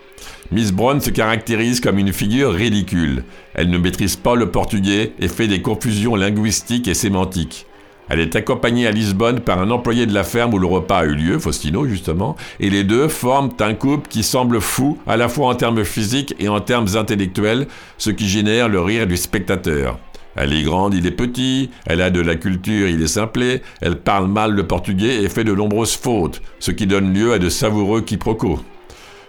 Miss 0.51 0.73
Brown 0.73 1.03
se 1.03 1.11
caractérise 1.11 1.81
comme 1.81 1.99
une 1.99 2.15
figure 2.15 2.55
ridicule. 2.55 3.23
Elle 3.53 3.69
ne 3.69 3.77
maîtrise 3.77 4.17
pas 4.17 4.35
le 4.35 4.51
portugais 4.51 5.13
et 5.19 5.29
fait 5.29 5.47
des 5.47 5.61
confusions 5.61 6.17
linguistiques 6.17 6.89
et 6.89 6.95
sémantiques. 6.95 7.67
Elle 8.09 8.21
est 8.21 8.37
accompagnée 8.37 8.87
à 8.87 8.91
Lisbonne 8.91 9.41
par 9.41 9.61
un 9.61 9.71
employé 9.71 10.07
de 10.07 10.13
la 10.13 10.25
ferme 10.25 10.55
où 10.55 10.59
le 10.59 10.67
repas 10.67 10.99
a 10.99 11.05
eu 11.05 11.15
lieu, 11.15 11.39
Faustino 11.39 11.87
justement, 11.87 12.37
et 12.61 12.69
les 12.69 12.85
deux 12.85 13.09
forment 13.09 13.51
un 13.61 13.75
couple 13.75 14.09
qui 14.09 14.23
semble 14.23 14.61
fou 14.61 14.99
à 15.07 15.17
la 15.17 15.29
fois 15.29 15.49
en 15.49 15.55
termes 15.55 15.85
physiques 15.85 16.35
et 16.39 16.49
en 16.49 16.61
termes 16.61 16.89
intellectuels, 16.95 17.69
ce 17.99 18.11
qui 18.11 18.29
génère 18.29 18.69
le 18.69 18.81
rire 18.81 19.07
du 19.07 19.17
spectateur. 19.17 19.99
Elle 20.35 20.53
est 20.53 20.63
grande, 20.63 20.95
il 20.95 21.07
est 21.07 21.11
petit, 21.11 21.71
elle 21.87 22.01
a 22.01 22.11
de 22.11 22.21
la 22.21 22.37
culture, 22.37 22.89
il 22.89 23.03
est 23.03 23.07
simplé, 23.07 23.63
elle 23.81 23.97
parle 23.97 24.29
mal 24.29 24.53
le 24.53 24.67
portugais 24.67 25.23
et 25.23 25.29
fait 25.29 25.45
de 25.45 25.55
nombreuses 25.55 25.97
fautes, 25.97 26.41
ce 26.59 26.71
qui 26.71 26.87
donne 26.87 27.13
lieu 27.13 27.35
à 27.35 27.39
de 27.39 27.51
savoureux 27.51 28.01
quiproquos. 28.01 28.61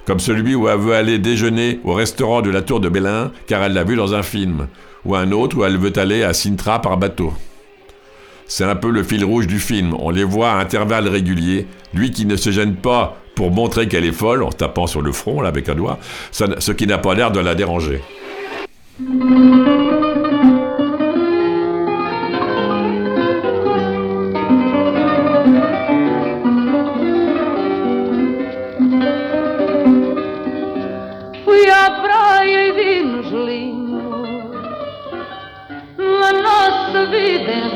Comme 0.05 0.19
celui 0.19 0.55
où 0.55 0.67
elle 0.67 0.79
veut 0.79 0.95
aller 0.95 1.19
déjeuner 1.19 1.79
au 1.83 1.93
restaurant 1.93 2.41
de 2.41 2.49
la 2.49 2.61
Tour 2.61 2.79
de 2.79 2.89
Belin 2.89 3.31
car 3.47 3.63
elle 3.63 3.73
l'a 3.73 3.83
vu 3.83 3.95
dans 3.95 4.13
un 4.13 4.23
film, 4.23 4.67
ou 5.05 5.15
un 5.15 5.31
autre 5.31 5.57
où 5.57 5.65
elle 5.65 5.77
veut 5.77 5.97
aller 5.97 6.23
à 6.23 6.33
Sintra 6.33 6.81
par 6.81 6.97
bateau. 6.97 7.33
C'est 8.47 8.63
un 8.63 8.75
peu 8.75 8.89
le 8.89 9.03
fil 9.03 9.23
rouge 9.23 9.47
du 9.47 9.59
film. 9.59 9.95
On 9.99 10.09
les 10.09 10.23
voit 10.23 10.51
à 10.51 10.57
intervalles 10.57 11.07
réguliers. 11.07 11.67
Lui 11.93 12.11
qui 12.11 12.25
ne 12.25 12.35
se 12.35 12.51
gêne 12.51 12.75
pas 12.75 13.17
pour 13.35 13.51
montrer 13.51 13.87
qu'elle 13.87 14.05
est 14.05 14.11
folle 14.11 14.43
en 14.43 14.51
tapant 14.51 14.87
sur 14.87 15.01
le 15.01 15.11
front 15.11 15.41
là, 15.41 15.49
avec 15.49 15.69
un 15.69 15.75
doigt, 15.75 15.99
ce 16.31 16.71
qui 16.71 16.87
n'a 16.87 16.97
pas 16.97 17.15
l'air 17.15 17.31
de 17.31 17.39
la 17.39 17.55
déranger. 17.55 18.01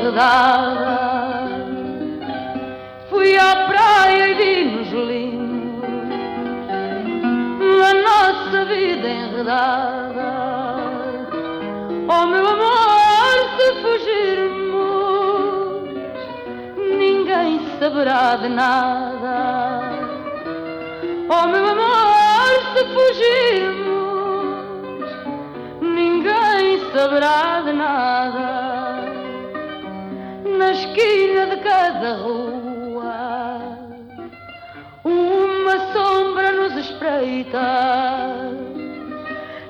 Vida 0.08 0.20
enredada 0.20 1.48
Fui 3.10 3.36
à 3.36 3.66
praia 3.66 4.28
e 4.28 4.34
vi-nos 4.34 4.88
lindos 5.08 5.84
A 7.84 7.94
nossa 7.94 8.64
vida 8.64 9.08
enredada. 9.08 10.28
Oh 12.08 12.26
meu 12.26 12.46
amor, 12.46 13.36
se 13.56 13.66
fugirmos 13.82 14.68
Ninguém 16.98 17.60
saberá 17.78 18.36
de 18.36 18.48
nada. 18.48 19.98
Oh 21.30 21.46
meu 21.46 21.66
amor, 21.66 22.58
se 22.72 22.84
fugirmos, 22.94 24.56
ninguém 25.82 26.80
saberá 26.92 27.60
de 27.64 27.72
nada. 27.72 28.67
Na 30.58 30.72
esquina 30.72 31.46
de 31.46 31.56
cada 31.62 32.14
rua, 32.16 33.60
uma 35.04 35.92
sombra 35.92 36.50
nos 36.50 36.76
espreita. 36.84 38.50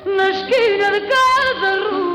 Na 0.07 0.30
esquina 0.30 0.91
de 0.93 1.01
cada 1.12 1.76
rua, 1.91 2.07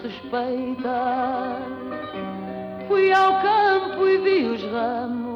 suspeita 0.00 1.58
Fui 2.86 3.12
ao 3.12 3.40
campo 3.42 4.06
e 4.06 4.18
vi 4.18 4.44
os 4.46 4.62
ramos 4.64 5.28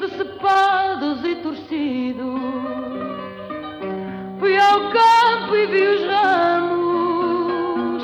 Decepados 0.00 1.24
e 1.24 1.34
torcidos. 1.36 2.40
Fui 4.38 4.56
ao 4.56 4.90
campo 4.90 5.54
e 5.54 5.66
vi 5.66 5.82
os 5.82 6.04
ramos 6.06 8.02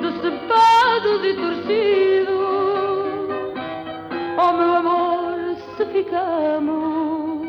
Decepados 0.00 1.24
e 1.24 1.34
torcidos. 1.34 2.30
Oh 4.38 4.52
meu 4.52 4.74
amor, 4.76 5.56
se 5.76 5.84
ficamos 5.86 7.46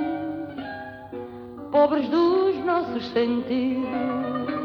Pobres 1.72 2.10
dos 2.10 2.56
nossos 2.66 3.08
sentidos 3.12 4.61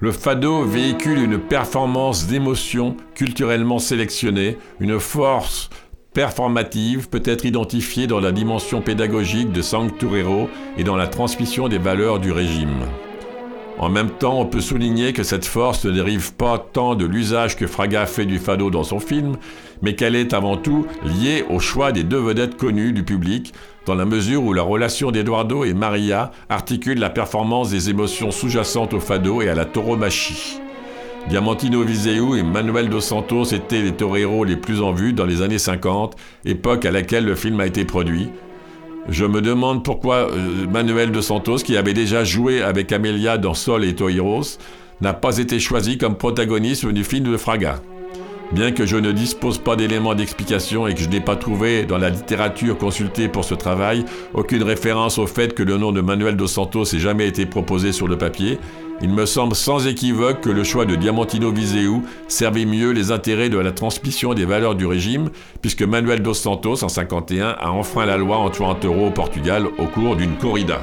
Le 0.00 0.12
fado 0.12 0.62
véhicule 0.62 1.18
une 1.18 1.38
performance 1.40 2.28
d'émotion 2.28 2.96
culturellement 3.16 3.80
sélectionnée, 3.80 4.56
une 4.78 5.00
force 5.00 5.70
performative 6.14 7.08
peut 7.08 7.22
être 7.24 7.44
identifiée 7.44 8.06
dans 8.06 8.20
la 8.20 8.30
dimension 8.30 8.80
pédagogique 8.80 9.50
de 9.50 9.60
Sancturero 9.60 10.48
et 10.76 10.84
dans 10.84 10.96
la 10.96 11.08
transmission 11.08 11.68
des 11.68 11.78
valeurs 11.78 12.20
du 12.20 12.30
régime. 12.30 12.86
En 13.78 13.88
même 13.90 14.10
temps, 14.10 14.40
on 14.40 14.46
peut 14.46 14.60
souligner 14.60 15.12
que 15.12 15.22
cette 15.22 15.44
force 15.44 15.84
ne 15.84 15.92
dérive 15.92 16.34
pas 16.34 16.58
tant 16.58 16.96
de 16.96 17.06
l'usage 17.06 17.56
que 17.56 17.68
Fraga 17.68 18.06
fait 18.06 18.26
du 18.26 18.40
fado 18.40 18.70
dans 18.70 18.82
son 18.82 18.98
film, 18.98 19.36
mais 19.82 19.94
qu'elle 19.94 20.16
est 20.16 20.34
avant 20.34 20.56
tout 20.56 20.86
liée 21.04 21.44
au 21.48 21.60
choix 21.60 21.92
des 21.92 22.02
deux 22.02 22.18
vedettes 22.18 22.56
connues 22.56 22.92
du 22.92 23.04
public, 23.04 23.54
dans 23.86 23.94
la 23.94 24.04
mesure 24.04 24.42
où 24.42 24.52
la 24.52 24.62
relation 24.62 25.12
d'Eduardo 25.12 25.64
et 25.64 25.74
Maria 25.74 26.32
articule 26.48 26.98
la 26.98 27.08
performance 27.08 27.70
des 27.70 27.88
émotions 27.88 28.32
sous-jacentes 28.32 28.94
au 28.94 29.00
fado 29.00 29.42
et 29.42 29.48
à 29.48 29.54
la 29.54 29.64
tauromachie. 29.64 30.58
Diamantino 31.28 31.82
Viseu 31.82 32.36
et 32.36 32.42
Manuel 32.42 32.88
dos 32.88 33.00
Santos 33.00 33.44
étaient 33.52 33.82
les 33.82 33.92
toreros 33.92 34.44
les 34.44 34.56
plus 34.56 34.80
en 34.80 34.92
vue 34.92 35.12
dans 35.12 35.26
les 35.26 35.40
années 35.40 35.58
50, 35.58 36.16
époque 36.46 36.84
à 36.84 36.90
laquelle 36.90 37.26
le 37.26 37.36
film 37.36 37.60
a 37.60 37.66
été 37.66 37.84
produit. 37.84 38.28
Je 39.08 39.24
me 39.24 39.40
demande 39.40 39.84
pourquoi 39.84 40.30
euh, 40.30 40.66
Manuel 40.70 41.10
dos 41.10 41.22
Santos, 41.22 41.58
qui 41.58 41.78
avait 41.78 41.94
déjà 41.94 42.24
joué 42.24 42.62
avec 42.62 42.92
Amelia 42.92 43.38
dans 43.38 43.54
Sol 43.54 43.84
et 43.84 43.94
Toiros, 43.94 44.58
n'a 45.00 45.14
pas 45.14 45.38
été 45.38 45.58
choisi 45.58 45.96
comme 45.96 46.16
protagoniste 46.16 46.86
du 46.86 47.04
film 47.04 47.30
de 47.30 47.36
Fraga. 47.38 47.80
Bien 48.52 48.72
que 48.72 48.84
je 48.86 48.96
ne 48.96 49.12
dispose 49.12 49.58
pas 49.58 49.76
d'éléments 49.76 50.14
d'explication 50.14 50.86
et 50.86 50.94
que 50.94 51.00
je 51.00 51.08
n'ai 51.08 51.20
pas 51.20 51.36
trouvé 51.36 51.84
dans 51.84 51.98
la 51.98 52.10
littérature 52.10 52.76
consultée 52.76 53.28
pour 53.28 53.44
ce 53.44 53.54
travail 53.54 54.04
aucune 54.34 54.62
référence 54.62 55.18
au 55.18 55.26
fait 55.26 55.54
que 55.54 55.62
le 55.62 55.76
nom 55.76 55.92
de 55.92 56.00
Manuel 56.00 56.36
dos 56.36 56.46
Santos 56.46 56.84
ait 56.94 56.98
jamais 56.98 57.28
été 57.28 57.46
proposé 57.46 57.92
sur 57.92 58.08
le 58.08 58.16
papier, 58.16 58.58
il 59.00 59.10
me 59.10 59.26
semble 59.26 59.54
sans 59.54 59.86
équivoque 59.86 60.40
que 60.40 60.50
le 60.50 60.64
choix 60.64 60.84
de 60.84 60.96
Diamantino 60.96 61.52
Viseu 61.52 62.00
servait 62.26 62.64
mieux 62.64 62.90
les 62.90 63.12
intérêts 63.12 63.48
de 63.48 63.58
la 63.58 63.72
transmission 63.72 64.34
des 64.34 64.44
valeurs 64.44 64.74
du 64.74 64.86
régime, 64.86 65.30
puisque 65.62 65.82
Manuel 65.82 66.22
dos 66.22 66.34
Santos, 66.34 66.82
en 66.82 66.88
51, 66.88 67.50
a 67.58 67.70
enfreint 67.70 68.06
la 68.06 68.16
loi 68.16 68.38
en 68.38 68.50
tuant 68.50 68.70
un 68.70 68.74
taureau 68.74 69.06
au 69.06 69.10
Portugal 69.10 69.66
au 69.78 69.86
cours 69.86 70.16
d'une 70.16 70.36
corrida. 70.36 70.80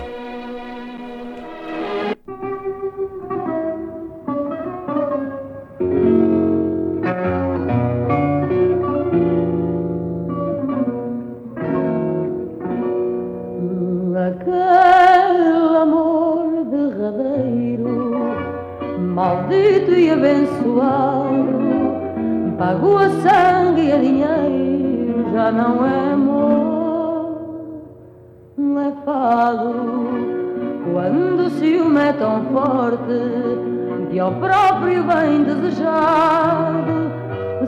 Tão 32.18 32.46
forte, 32.46 34.10
que 34.10 34.20
ao 34.20 34.32
próprio 34.34 35.04
bem 35.04 35.44
desejado, 35.44 37.12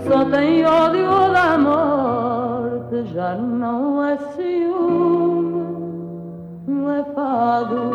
só 0.08 0.26
tem 0.26 0.66
ódio 0.66 1.34
da 1.34 1.58
morte, 1.58 3.06
já 3.14 3.36
não 3.36 4.04
é 4.04 4.18
ciúme 4.18 5.48
não 6.68 6.92
é 6.92 7.04
fado, 7.16 7.92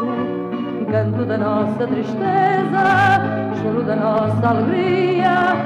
canto 0.90 1.24
da 1.26 1.38
nossa 1.38 1.86
tristeza, 1.86 3.60
choro 3.62 3.82
da 3.82 3.96
nossa 3.96 4.48
alegria, 4.48 5.56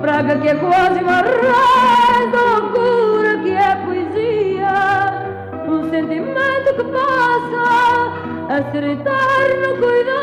praga 0.00 0.36
que 0.38 0.48
é 0.48 0.54
quase 0.54 1.00
uma 1.00 1.22
raiva, 1.22 2.60
loucura 2.60 3.38
que 3.38 3.50
é 3.50 3.76
poesia, 3.84 5.24
um 5.68 5.90
sentimento 5.90 6.74
que 6.76 6.84
passa 6.84 8.25
a 8.48 8.62
ser 8.70 8.84
eterno 8.84 9.68
cuidado 9.80 10.16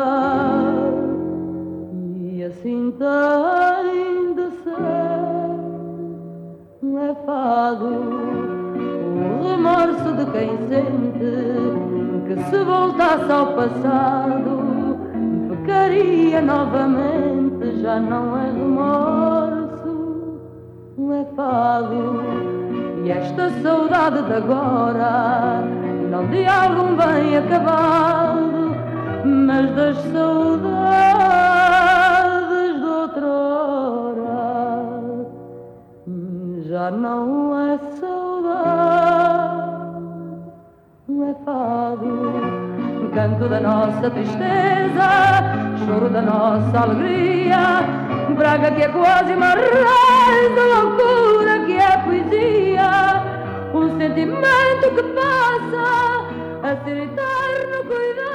E 2.21 2.45
assim 2.45 2.95
tem 2.97 4.35
de 4.35 4.47
ser, 4.63 5.21
é 6.97 7.15
fado, 7.27 7.91
o 9.17 9.49
remorso 9.49 10.13
de 10.13 10.25
quem 10.31 10.51
sente 10.69 11.33
que 12.27 12.35
se 12.51 12.59
voltasse 12.65 13.31
ao 13.33 13.47
passado, 13.55 14.53
pecaria 15.49 16.41
novamente, 16.41 17.34
já 17.85 18.01
não 18.01 18.35
é 18.39 18.47
remorso, 18.47 20.41
não 20.97 21.13
é 21.13 21.23
fado. 21.37 22.23
E 23.05 23.11
esta 23.11 23.51
saudade 23.61 24.23
de 24.23 24.33
agora, 24.33 25.61
não 26.11 26.27
de 26.29 26.47
algum 26.47 26.97
bem 26.97 27.37
acabado, 27.37 28.75
mas 29.23 29.71
das 29.77 29.99
saudades 29.99 30.65
de 32.81 32.87
outrora. 32.87 34.25
Já 36.63 36.91
não 36.91 37.69
é 37.69 37.77
saudade, 38.01 39.61
não 41.07 41.29
é 41.29 41.35
fado. 41.45 42.24
Canto 43.15 43.49
da 43.49 43.61
nossa 43.61 44.11
tristeza, 44.11 45.07
choro 45.87 46.09
da 46.11 46.21
nossa 46.21 46.81
alegria, 46.81 47.83
braga 48.37 48.73
que 48.73 48.83
é 48.83 48.89
quase 48.89 49.33
uma 49.35 49.51
raiz 49.51 50.51
loucura 50.51 51.65
que 51.65 51.77
é 51.77 51.97
poesia, 51.99 53.23
um 53.73 53.97
sentimento 53.97 54.91
que 54.97 55.03
passa 55.15 56.27
a 56.65 56.77
ser 56.85 57.05
eterno 57.05 57.85
cuidado. 57.87 58.34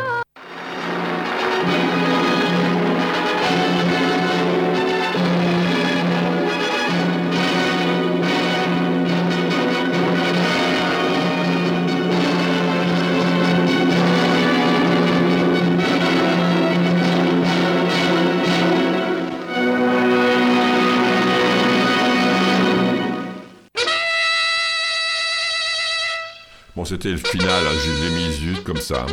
C'était 26.85 27.09
le 27.09 27.17
final, 27.17 27.49
hein, 27.49 27.75
je 27.85 28.13
mis 28.15 28.31
zut 28.33 28.63
comme 28.63 28.77
ça. 28.77 29.05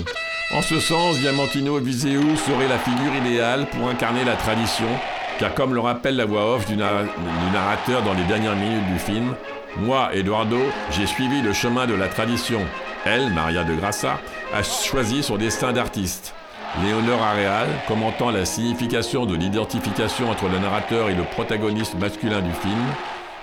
En 0.54 0.62
ce 0.62 0.78
sens, 0.80 1.18
Diamantino 1.18 1.78
Viseu 1.78 2.20
serait 2.36 2.68
la 2.68 2.78
figure 2.78 3.14
idéale 3.24 3.66
pour 3.66 3.88
incarner 3.88 4.24
la 4.24 4.34
tradition, 4.36 4.86
car 5.38 5.52
comme 5.54 5.74
le 5.74 5.80
rappelle 5.80 6.16
la 6.16 6.24
voix 6.24 6.54
off 6.54 6.66
du, 6.66 6.76
narra- 6.76 7.02
du 7.02 7.50
narrateur 7.52 8.02
dans 8.02 8.14
les 8.14 8.22
dernières 8.24 8.54
minutes 8.56 8.86
du 8.92 8.98
film, 8.98 9.34
moi, 9.78 10.10
Eduardo, 10.14 10.58
j'ai 10.92 11.06
suivi 11.06 11.42
le 11.42 11.52
chemin 11.52 11.86
de 11.86 11.94
la 11.94 12.08
tradition. 12.08 12.60
Elle, 13.04 13.30
Maria 13.32 13.62
de 13.64 13.74
Grassa, 13.74 14.18
a 14.54 14.62
choisi 14.62 15.22
son 15.22 15.36
destin 15.36 15.72
d'artiste. 15.72 16.34
Léonore 16.82 17.22
Aréal, 17.22 17.68
commentant 17.88 18.30
la 18.30 18.44
signification 18.44 19.26
de 19.26 19.34
l'identification 19.36 20.30
entre 20.30 20.48
le 20.48 20.58
narrateur 20.58 21.10
et 21.10 21.14
le 21.14 21.24
protagoniste 21.24 21.94
masculin 21.98 22.40
du 22.40 22.52
film, 22.52 22.84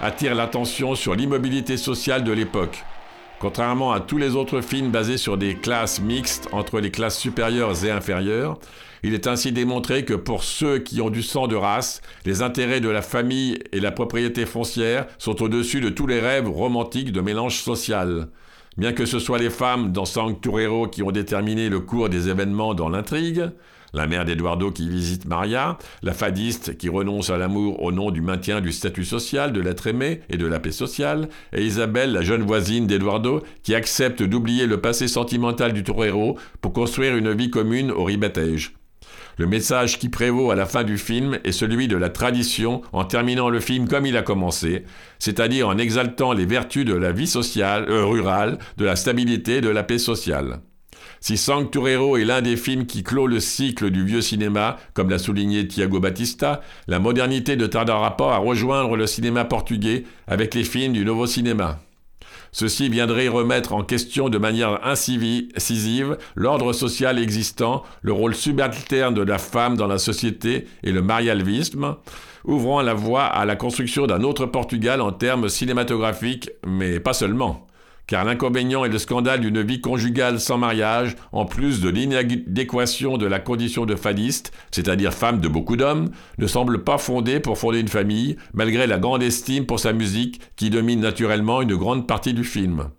attire 0.02 0.36
l'attention 0.36 0.96
sur 0.96 1.16
l'immobilité 1.16 1.78
sociale 1.78 2.24
de 2.24 2.32
l'époque. 2.32 2.84
Contrairement 3.44 3.92
à 3.92 4.00
tous 4.00 4.18
les 4.18 4.38
autres 4.38 4.62
films 4.62 4.90
basés 4.90 5.18
sur 5.18 5.38
des 5.38 5.56
classes 5.56 6.00
mixtes 6.00 6.48
entre 6.54 6.80
les 6.80 6.92
classes 6.92 7.20
supérieures 7.20 7.84
et 7.84 7.92
inférieures, 7.92 8.58
il 9.04 9.14
est 9.14 9.28
ainsi 9.28 9.52
démontré 9.52 10.06
que 10.06 10.14
pour 10.14 10.46
ceux 10.46 10.80
qui 10.80 11.02
ont 11.02 11.10
du 11.10 11.22
sang 11.22 11.48
de 11.48 11.58
race, 11.58 12.02
les 12.24 12.42
intérêts 12.42 12.80
de 12.80 12.88
la 12.88 13.02
famille 13.02 13.60
et 13.74 13.82
la 13.82 13.92
propriété 13.92 14.46
foncière 14.46 15.08
sont 15.18 15.44
au-dessus 15.44 15.82
de 15.82 15.90
tous 15.90 16.08
les 16.08 16.22
rêves 16.22 16.48
romantiques 16.48 17.12
de 17.12 17.20
mélange 17.20 17.58
social. 17.58 18.30
Bien 18.78 18.94
que 18.94 19.06
ce 19.06 19.20
soit 19.20 19.40
les 19.40 19.50
femmes 19.50 19.92
dans 19.92 20.06
Sancturero 20.06 20.88
qui 20.88 21.04
ont 21.04 21.12
déterminé 21.12 21.68
le 21.68 21.82
cours 21.82 22.08
des 22.08 22.30
événements 22.30 22.74
dans 22.74 22.88
l'intrigue, 22.88 23.50
la 23.94 24.08
mère 24.08 24.26
d'Eduardo 24.26 24.72
qui 24.72 24.90
visite 24.90 25.26
Maria, 25.26 25.78
la 26.02 26.14
fadiste 26.14 26.78
qui 26.78 26.90
renonce 26.90 27.30
à 27.30 27.38
l'amour 27.38 27.82
au 27.82 27.92
nom 27.92 28.12
du 28.12 28.22
maintien 28.22 28.62
du 28.62 28.72
statut 28.72 29.06
social, 29.06 29.54
de 29.54 29.62
l'être 29.62 29.88
aimé 29.88 30.22
et 30.30 30.38
de 30.38 30.48
la 30.48 30.60
paix 30.60 30.72
sociale, 30.72 31.30
et 31.54 31.64
Isabelle, 31.64 32.12
la 32.12 32.22
jeune 32.22 32.44
voisine 32.44 32.88
d'Eduardo, 32.88 33.44
qui 33.62 33.76
accepte 33.76 34.24
d'oublier 34.24 34.66
le 34.66 34.82
passé 34.82 35.08
sentimental 35.08 35.74
du 35.74 35.84
torero 35.84 36.38
pour 36.62 36.74
construire 36.74 37.16
une 37.16 37.34
vie 37.34 37.50
commune 37.50 37.92
au 37.92 38.04
ribetège. 38.04 38.74
Le 39.38 39.48
message 39.48 39.98
qui 39.98 40.10
prévaut 40.10 40.52
à 40.52 40.56
la 40.56 40.68
fin 40.68 40.84
du 40.84 40.98
film 40.98 41.40
est 41.44 41.52
celui 41.52 41.88
de 41.88 41.98
la 41.98 42.10
tradition 42.10 42.82
en 42.92 43.04
terminant 43.04 43.50
le 43.50 43.60
film 43.60 43.88
comme 43.88 44.06
il 44.06 44.16
a 44.16 44.22
commencé, 44.22 44.84
c'est-à-dire 45.18 45.68
en 45.68 45.78
exaltant 45.78 46.34
les 46.34 46.46
vertus 46.46 46.86
de 46.86 46.94
la 46.94 47.12
vie 47.12 47.28
sociale, 47.28 47.86
euh, 47.90 48.06
rurale, 48.06 48.60
de 48.78 48.86
la 48.86 48.96
stabilité 48.96 49.58
et 49.58 49.62
de 49.62 49.70
la 49.70 49.84
paix 49.84 49.98
sociale. 49.98 50.60
Si 51.24 51.38
Sancturero 51.38 52.18
est 52.18 52.26
l'un 52.26 52.42
des 52.42 52.58
films 52.58 52.86
qui 52.86 53.02
clôt 53.02 53.28
le 53.28 53.40
cycle 53.40 53.92
du 53.92 54.04
vieux 54.04 54.20
cinéma, 54.20 54.76
comme 54.94 55.10
l'a 55.10 55.18
souligné 55.18 55.66
Thiago 55.66 56.02
Batista, 56.02 56.60
la 56.90 57.00
modernité 57.00 57.56
ne 57.56 57.66
tardera 57.66 58.18
pas 58.18 58.36
à 58.36 58.40
rejoindre 58.40 58.98
le 58.98 59.08
cinéma 59.08 59.46
portugais 59.46 60.04
avec 60.28 60.54
les 60.54 60.66
films 60.66 60.92
du 60.92 61.06
nouveau 61.06 61.26
cinéma. 61.26 61.80
Ceci 62.52 62.90
viendrait 62.90 63.30
remettre 63.30 63.72
en 63.72 63.86
question 63.86 64.28
de 64.28 64.38
manière 64.38 64.86
incisive 64.86 66.18
l'ordre 66.36 66.74
social 66.74 67.18
existant, 67.18 67.84
le 68.02 68.12
rôle 68.12 68.36
subalterne 68.36 69.14
de 69.14 69.22
la 69.22 69.38
femme 69.38 69.78
dans 69.78 69.88
la 69.88 70.00
société 70.00 70.68
et 70.84 70.92
le 70.92 71.02
marialvisme, 71.02 71.96
ouvrant 72.44 72.82
la 72.82 72.94
voie 72.94 73.24
à 73.24 73.46
la 73.46 73.56
construction 73.56 74.08
d'un 74.08 74.24
autre 74.24 74.46
Portugal 74.46 75.00
en 75.00 75.14
termes 75.14 75.48
cinématographiques, 75.48 76.50
mais 76.68 77.00
pas 77.00 77.14
seulement. 77.14 77.66
Car 78.06 78.26
l'inconvénient 78.26 78.84
et 78.84 78.90
le 78.90 78.98
scandale 78.98 79.40
d'une 79.40 79.62
vie 79.62 79.80
conjugale 79.80 80.40
sans 80.40 80.58
mariage, 80.58 81.16
en 81.32 81.46
plus 81.46 81.80
de 81.80 81.90
l'inadéquation 81.90 83.18
de 83.18 83.26
la 83.26 83.40
condition 83.40 83.86
de 83.86 83.96
fadiste, 83.96 84.52
c'est-à-dire 84.72 85.14
femme 85.14 85.40
de 85.40 85.48
beaucoup 85.48 85.78
d'hommes, 85.78 86.10
ne 86.38 86.48
semble 86.48 86.84
pas 86.84 86.98
fondé 86.98 87.40
pour 87.40 87.58
fonder 87.58 87.80
une 87.80 87.88
famille, 87.88 88.36
malgré 88.54 88.88
la 88.88 89.00
grande 89.00 89.24
estime 89.24 89.66
pour 89.66 89.80
sa 89.80 89.94
musique 89.94 90.42
qui 90.58 90.70
domine 90.70 91.00
naturellement 91.00 91.62
une 91.62 91.76
grande 91.76 92.06
partie 92.06 92.34
du 92.34 92.44
film. 92.44 92.90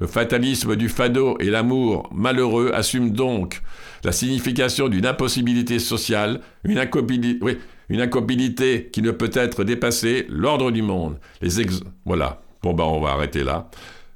Le 0.00 0.08
fatalisme 0.08 0.74
du 0.74 0.88
fado 0.88 1.36
et 1.38 1.48
l'amour 1.48 2.10
malheureux 2.12 2.72
assument 2.74 3.10
donc 3.10 3.62
la 4.02 4.10
signification 4.10 4.88
d'une 4.88 5.06
impossibilité 5.06 5.78
sociale, 5.78 6.40
une 6.64 6.78
incapacité 6.78 8.90
qui 8.92 9.02
ne 9.02 9.12
peut 9.12 9.30
être 9.32 9.62
dépassée, 9.62 10.26
l'ordre 10.28 10.72
du 10.72 10.82
monde. 10.82 11.18
Les. 11.40 11.64
Voilà. 12.04 12.42
Bon 12.64 12.74
ben 12.74 12.84
on 12.84 13.00
va 13.00 13.10
arrêter 13.10 13.44
là. 13.44 13.70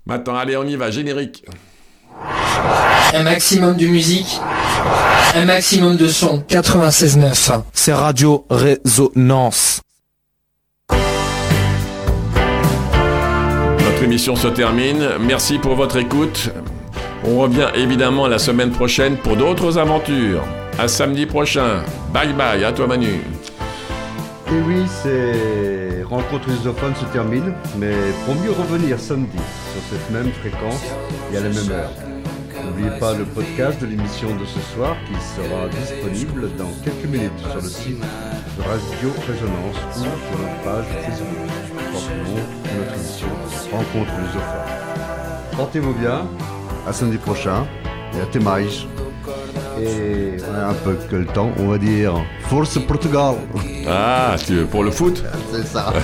Maintenant, 0.06 0.36
allez, 0.36 0.56
on 0.56 0.62
y 0.64 0.76
va, 0.76 0.92
générique. 0.92 1.44
Un 3.12 3.24
maximum 3.24 3.76
de 3.76 3.86
musique, 3.86 4.40
un 5.34 5.44
maximum 5.46 5.96
de 5.96 6.06
son. 6.06 6.44
96.9. 6.48 7.62
C'est 7.72 7.92
Radio 7.92 8.46
Résonance. 8.48 9.80
Notre 13.80 14.02
émission 14.04 14.36
se 14.36 14.46
termine. 14.46 15.08
Merci 15.20 15.58
pour 15.58 15.74
votre 15.74 15.96
écoute. 15.96 16.50
On 17.24 17.38
revient 17.38 17.68
évidemment 17.74 18.28
la 18.28 18.38
semaine 18.38 18.70
prochaine 18.70 19.16
pour 19.16 19.36
d'autres 19.36 19.76
aventures. 19.76 20.44
À 20.78 20.86
samedi 20.86 21.26
prochain. 21.26 21.82
Bye 22.12 22.32
bye, 22.32 22.62
à 22.64 22.70
toi 22.70 22.86
Manu. 22.86 23.22
Et 24.48 24.60
oui, 24.66 24.82
c'est 25.02 26.02
Rencontre 26.04 26.48
lusophone 26.48 26.94
se 26.94 27.04
termine, 27.06 27.52
mais 27.78 27.94
pour 28.24 28.36
mieux 28.36 28.52
revenir 28.52 28.98
samedi 29.00 29.38
sur 29.72 29.82
cette 29.90 30.10
même 30.10 30.30
fréquence 30.32 30.84
et 31.32 31.36
à 31.36 31.40
la 31.40 31.48
même 31.48 31.70
heure. 31.70 31.90
N'oubliez 32.64 32.98
pas 33.00 33.14
le 33.14 33.24
podcast 33.24 33.80
de 33.80 33.86
l'émission 33.86 34.28
de 34.36 34.44
ce 34.44 34.60
soir 34.74 34.96
qui 35.06 35.14
sera 35.14 35.68
disponible 35.68 36.50
dans 36.56 36.70
quelques 36.84 37.10
minutes 37.10 37.38
sur 37.38 37.56
le 37.56 37.68
site 37.68 38.00
de 38.00 38.62
Radio 38.62 39.10
Résonance 39.26 39.76
ou 39.76 40.02
sur 40.02 40.38
notre 40.38 40.62
page 40.62 40.86
Facebook. 41.04 41.28
Notre 41.92 42.94
émission 42.94 43.28
Rencontre 43.72 44.12
lusophone. 44.20 45.56
Portez-vous 45.56 45.94
bien, 45.94 46.26
à 46.86 46.92
samedi 46.92 47.18
prochain 47.18 47.66
et 48.16 48.20
à 48.20 48.26
Temais. 48.26 48.95
Et 49.80 50.36
on 50.50 50.54
a 50.54 50.66
un 50.68 50.74
peu 50.74 50.96
que 51.10 51.16
le 51.16 51.26
temps, 51.26 51.50
on 51.58 51.68
va 51.68 51.78
dire. 51.78 52.14
Force 52.48 52.78
Portugal. 52.78 53.34
Ah, 53.86 54.36
tu 54.44 54.54
veux 54.54 54.66
pour 54.66 54.84
le 54.84 54.90
foot 54.90 55.22
C'est 55.52 55.66
ça. 55.66 55.92